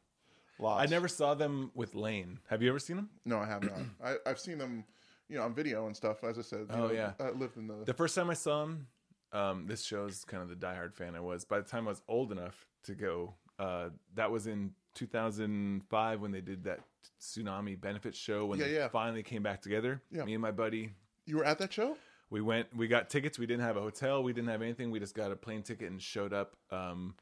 [0.58, 0.82] Lots.
[0.82, 2.40] I never saw them with Layne.
[2.50, 3.10] Have you ever seen them?
[3.26, 3.80] No, I have not.
[4.04, 4.86] I, I've seen them,
[5.28, 6.24] you know, on video and stuff.
[6.24, 7.12] As I said, Oh, know, yeah.
[7.20, 7.84] I lived in the.
[7.86, 8.88] The first time I saw him,
[9.34, 11.44] um, this shows kind of the diehard fan I was.
[11.46, 16.32] By the time I was old enough to go, uh, that was in 2005 when
[16.32, 16.80] they did that
[17.20, 18.88] tsunami benefit show when Yeah, they yeah.
[18.88, 20.02] finally came back together.
[20.12, 20.24] Yeah.
[20.26, 20.92] Me and my buddy,
[21.26, 21.98] you were at that show?
[22.30, 22.68] we went.
[22.76, 23.38] We got tickets.
[23.38, 24.24] We didn't have a hotel.
[24.24, 24.90] We didn't have anything.
[24.92, 26.56] We just got a plane ticket and showed up.
[26.72, 27.16] Um,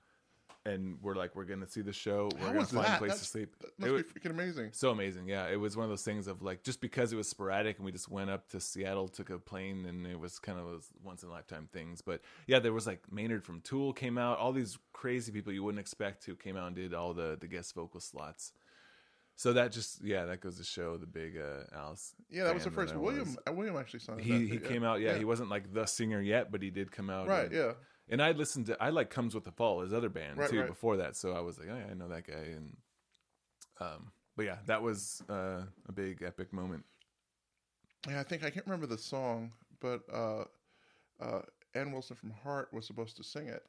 [0.66, 2.30] and we're like, we're gonna see the show.
[2.40, 2.96] We're How gonna find that?
[2.96, 3.56] a place That's- to sleep.
[3.60, 4.70] That must wa- be freaking amazing.
[4.74, 7.28] so amazing yeah it was one of those things of like just because it was
[7.30, 10.60] sporadic and we just went up to seattle took a plane and it was kind
[10.60, 13.94] of those once in a lifetime things but yeah there was like maynard from tool
[13.94, 17.14] came out all these crazy people you wouldn't expect who came out and did all
[17.14, 18.52] the the guest vocal slots
[19.42, 22.66] so that just yeah that goes to show the big uh alice Yeah, that was
[22.66, 22.94] the first.
[22.96, 23.38] William was.
[23.48, 24.20] uh, William actually signed.
[24.22, 24.68] he that, he yeah.
[24.68, 27.46] came out yeah, he wasn't like the singer yet but he did come out Right.
[27.46, 27.72] and, Yeah.
[28.10, 30.60] and i listened to i like comes with the fall his other band Right, too
[30.60, 30.68] right.
[30.68, 32.76] before that so i was like oh yeah i know that guy and
[33.80, 36.84] um but yeah that was uh, a big epic moment
[38.08, 38.20] Yeah.
[38.20, 39.52] I think I can't remember the song,
[39.82, 40.44] but uh,
[41.22, 41.42] uh,
[41.76, 43.64] Ann Wilson from Heart was supposed to sing it,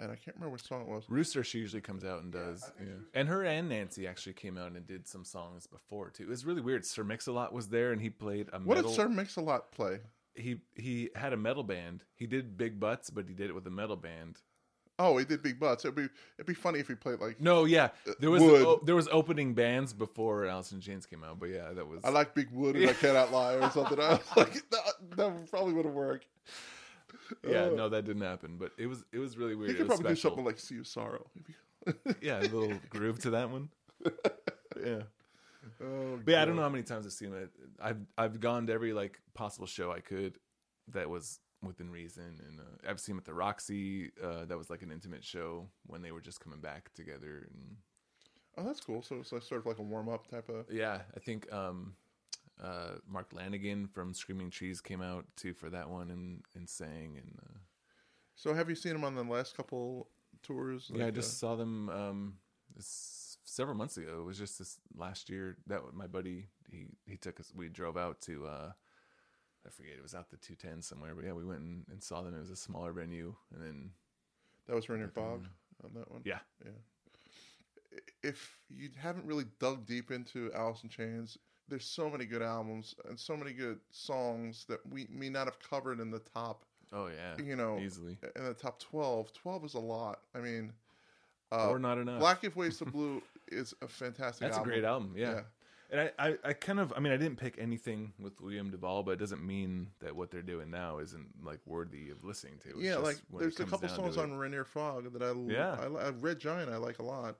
[0.00, 1.04] and I can't remember what song it was.
[1.08, 2.70] Rooster, she usually comes out and does.
[2.80, 6.24] Yeah, and her and Nancy actually came out and did some songs before too.
[6.24, 6.84] It was really weird.
[6.86, 8.90] Sir Mix-a-Lot was there, and he played a What metal.
[8.90, 10.00] did Sir Mix-a-Lot play?
[10.34, 12.02] He he had a metal band.
[12.16, 14.40] He did Big Butts, but he did it with a metal band.
[14.98, 15.84] Oh, he did Big Butts.
[15.84, 16.08] It'd be
[16.38, 18.62] it'd be funny if he played like No, yeah, uh, there was Wood.
[18.62, 22.10] o- there was opening bands before in Chains came out, but yeah, that was I
[22.10, 23.98] like Big Wood and I cannot lie or something.
[23.98, 26.26] I was like that, that probably would have worked.
[27.48, 27.64] yeah.
[27.64, 29.70] uh, no, that didn't happen, but it was it was really weird.
[29.70, 30.30] It could probably special.
[30.30, 31.26] do something like "Sea of Sorrow."
[32.20, 33.68] yeah, a little groove to that one.
[34.82, 35.02] Yeah.
[35.82, 37.50] Oh, But yeah, I don't know how many times I've seen it.
[37.80, 40.38] I've I've gone to every like possible show I could
[40.92, 44.10] that was within reason, and uh, I've seen him at the Roxy.
[44.22, 47.76] Uh, that was like an intimate show when they were just coming back together, and
[48.56, 49.02] Oh, that's cool.
[49.02, 50.66] So it's like sort of like a warm up type of.
[50.70, 51.94] yeah, I think um,
[52.62, 57.16] uh, Mark Lanegan from Screaming Trees came out too for that one and and sang,
[57.16, 57.58] and uh,
[58.34, 60.08] So have you seen them on the last couple
[60.42, 60.90] tours?
[60.94, 62.34] yeah, I just saw them um,
[62.78, 64.20] several months ago.
[64.20, 67.52] It was just this last year that my buddy he he took us.
[67.54, 68.46] We drove out to.
[68.46, 68.72] Uh,
[69.66, 72.20] I forget it was out the 210 somewhere, but yeah, we went and, and saw
[72.20, 72.34] them.
[72.34, 73.90] It was a smaller venue, and then
[74.66, 75.46] That was Rainier Fog
[75.82, 76.20] on that one.
[76.26, 76.40] yeah,
[78.22, 81.38] If you haven't really dug deep into Alice in Chains,
[81.68, 85.58] there's so many good albums and so many good songs that we may not have
[85.60, 86.64] covered in the top.
[86.92, 89.32] oh yeah, You know, easily in the top 12.
[89.32, 90.20] 12 is a lot.
[90.34, 90.72] I mean,
[91.52, 92.20] uh, or not enough.
[92.20, 94.70] Black If Waves to Blue is a fantastic That's album.
[94.70, 95.14] a great album.
[95.16, 95.32] Yeah.
[95.32, 95.40] Yeah.
[95.90, 99.04] And I, I, I kind of, I mean, I didn't pick anything with William DuVall,
[99.04, 102.70] but it doesn't mean that what they're doing now isn't like worthy of listening to.
[102.70, 105.76] It's Yeah, just like there's a couple songs on Rainier Fog that I Yeah.
[105.78, 107.36] I, I Red Giant I like a lot,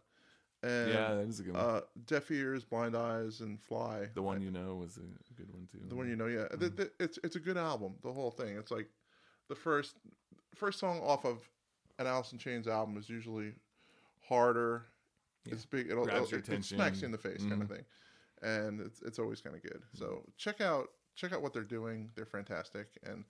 [0.64, 1.62] and Yeah, that is a good one.
[1.64, 4.08] uh, Deaf Ears, Blind Eyes, and Fly.
[4.14, 5.78] the one you know was a good one too.
[5.88, 7.94] the one you know, yeah, Th- th- it's it's a good album.
[8.02, 8.56] The whole thing.
[8.56, 8.88] It's like
[9.48, 9.96] the first
[10.54, 11.38] first song off of
[11.98, 13.52] an Alice in Chains album is usually
[14.28, 14.86] harder.
[15.46, 15.90] It's big.
[15.90, 17.84] It'll, Grabs it'll your it, it smacks you in the face, kind of thing,
[18.42, 19.82] and it's it's always kind of good.
[19.92, 22.10] So check out check out what they're doing.
[22.14, 23.24] They're fantastic, and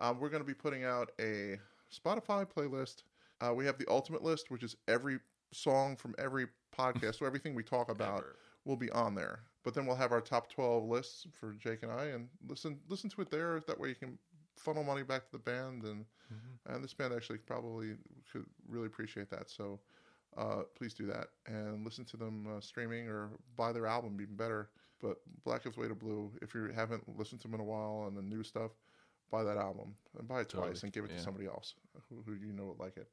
[0.00, 1.58] um, we're going to be putting out a
[1.94, 3.02] Spotify playlist.
[3.40, 5.18] Uh, we have the ultimate list, which is every
[5.52, 6.46] song from every
[6.76, 8.36] podcast, so everything we talk about Ever.
[8.64, 9.40] will be on there.
[9.64, 13.10] But then we'll have our top twelve lists for Jake and I, and listen listen
[13.10, 13.60] to it there.
[13.66, 14.18] That way you can
[14.56, 16.04] funnel money back to the band, and
[16.66, 17.94] and this band actually probably
[18.32, 19.50] could really appreciate that.
[19.50, 19.80] So
[20.36, 24.36] uh, please do that and listen to them uh, streaming or buy their album, even
[24.36, 24.70] better.
[25.00, 28.04] But Black Gives Way to Blue, if you haven't listened to them in a while
[28.08, 28.72] and the new stuff,
[29.30, 31.74] buy that album and buy it twice Totally, and give it to somebody else
[32.08, 33.08] who, who you know would like it.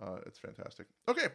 [0.00, 0.86] Uh, it's fantastic.
[1.08, 1.26] Okay,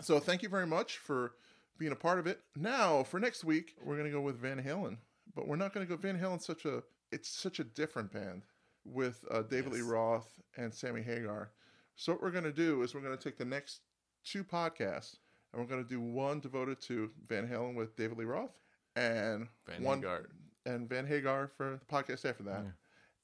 [0.00, 1.32] so thank you very much for
[1.78, 2.40] being a part of it.
[2.56, 4.98] Now for next week, we're gonna go with Van Halen,
[5.34, 6.40] but we're not gonna go Van Halen.
[6.42, 8.42] Such a it's such a different band
[8.84, 11.50] with uh, David Lee Roth and Sammy Hagar.
[11.96, 13.80] So what we're gonna do is we're gonna take the next
[14.24, 15.16] two podcasts
[15.52, 18.56] and we're gonna do one devoted to Van Halen with David Lee Roth
[18.96, 20.26] and Van one Hagar.
[20.66, 22.64] and Van Hagar for the podcast after that.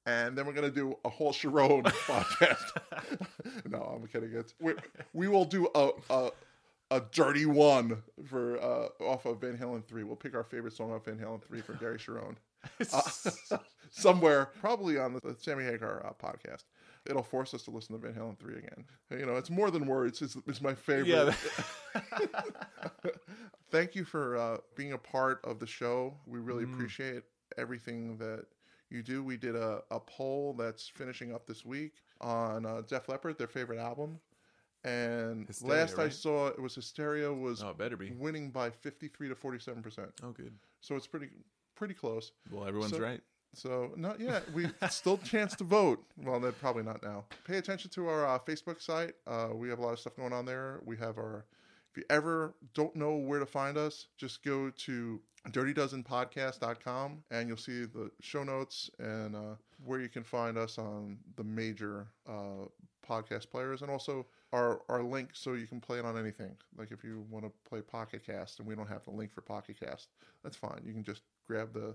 [0.07, 2.71] And then we're gonna do a whole Cherone podcast.
[3.69, 4.31] no, I'm kidding.
[4.35, 4.75] It's we,
[5.13, 6.31] we will do a, a
[6.91, 10.05] a dirty one for uh, off of Van Halen three.
[10.05, 12.37] We'll pick our favorite song off Van Halen three from Gary Cherone.
[12.95, 13.59] Uh,
[13.91, 16.65] somewhere, probably on the, the Sammy Hagar uh, podcast.
[17.05, 18.87] It'll force us to listen to Van Halen three again.
[19.11, 20.23] You know, it's more than words.
[20.23, 21.35] It's, it's my favorite.
[21.95, 22.01] Yeah.
[23.71, 26.15] Thank you for uh, being a part of the show.
[26.27, 27.25] We really appreciate
[27.59, 28.47] everything that
[28.89, 29.23] you do.
[29.23, 33.47] We did a, a poll that's finishing up this week on uh, Def Leppard, their
[33.47, 34.19] favorite album.
[34.85, 38.11] And Hysteria, last I saw, it was Hysteria was Oh, better be.
[38.13, 40.11] winning by 53 to 47%.
[40.23, 40.53] Oh, good.
[40.81, 41.29] So it's pretty
[41.75, 42.33] pretty close.
[42.51, 43.21] Well, everyone's So- right.
[43.57, 44.51] So not yet.
[44.53, 46.05] We still chance to vote.
[46.17, 47.25] Well, then probably not now.
[47.47, 49.15] Pay attention to our uh, Facebook site.
[49.29, 50.81] Uh, we have a lot of stuff going on there.
[50.85, 51.45] We have our.
[51.93, 55.21] If you ever don't know where to find us, just go to
[55.51, 59.55] dirtydozenpodcast.com and you'll see the show notes and uh,
[59.85, 62.67] where you can find us on the major uh,
[63.09, 66.57] podcast players and also our, our link so you can play it on anything.
[66.79, 69.41] Like if you want to play Pocket Cast and we don't have the link for
[69.41, 70.09] Pocket Cast,
[70.45, 70.81] that's fine.
[70.85, 71.95] You can just grab the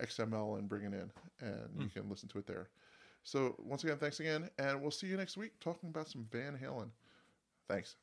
[0.00, 1.10] XML and bring it in,
[1.40, 1.98] and you hmm.
[1.98, 2.68] can listen to it there.
[3.22, 6.58] So once again, thanks again, and we'll see you next week talking about some Van
[6.62, 6.90] Halen.
[7.68, 7.96] Thanks.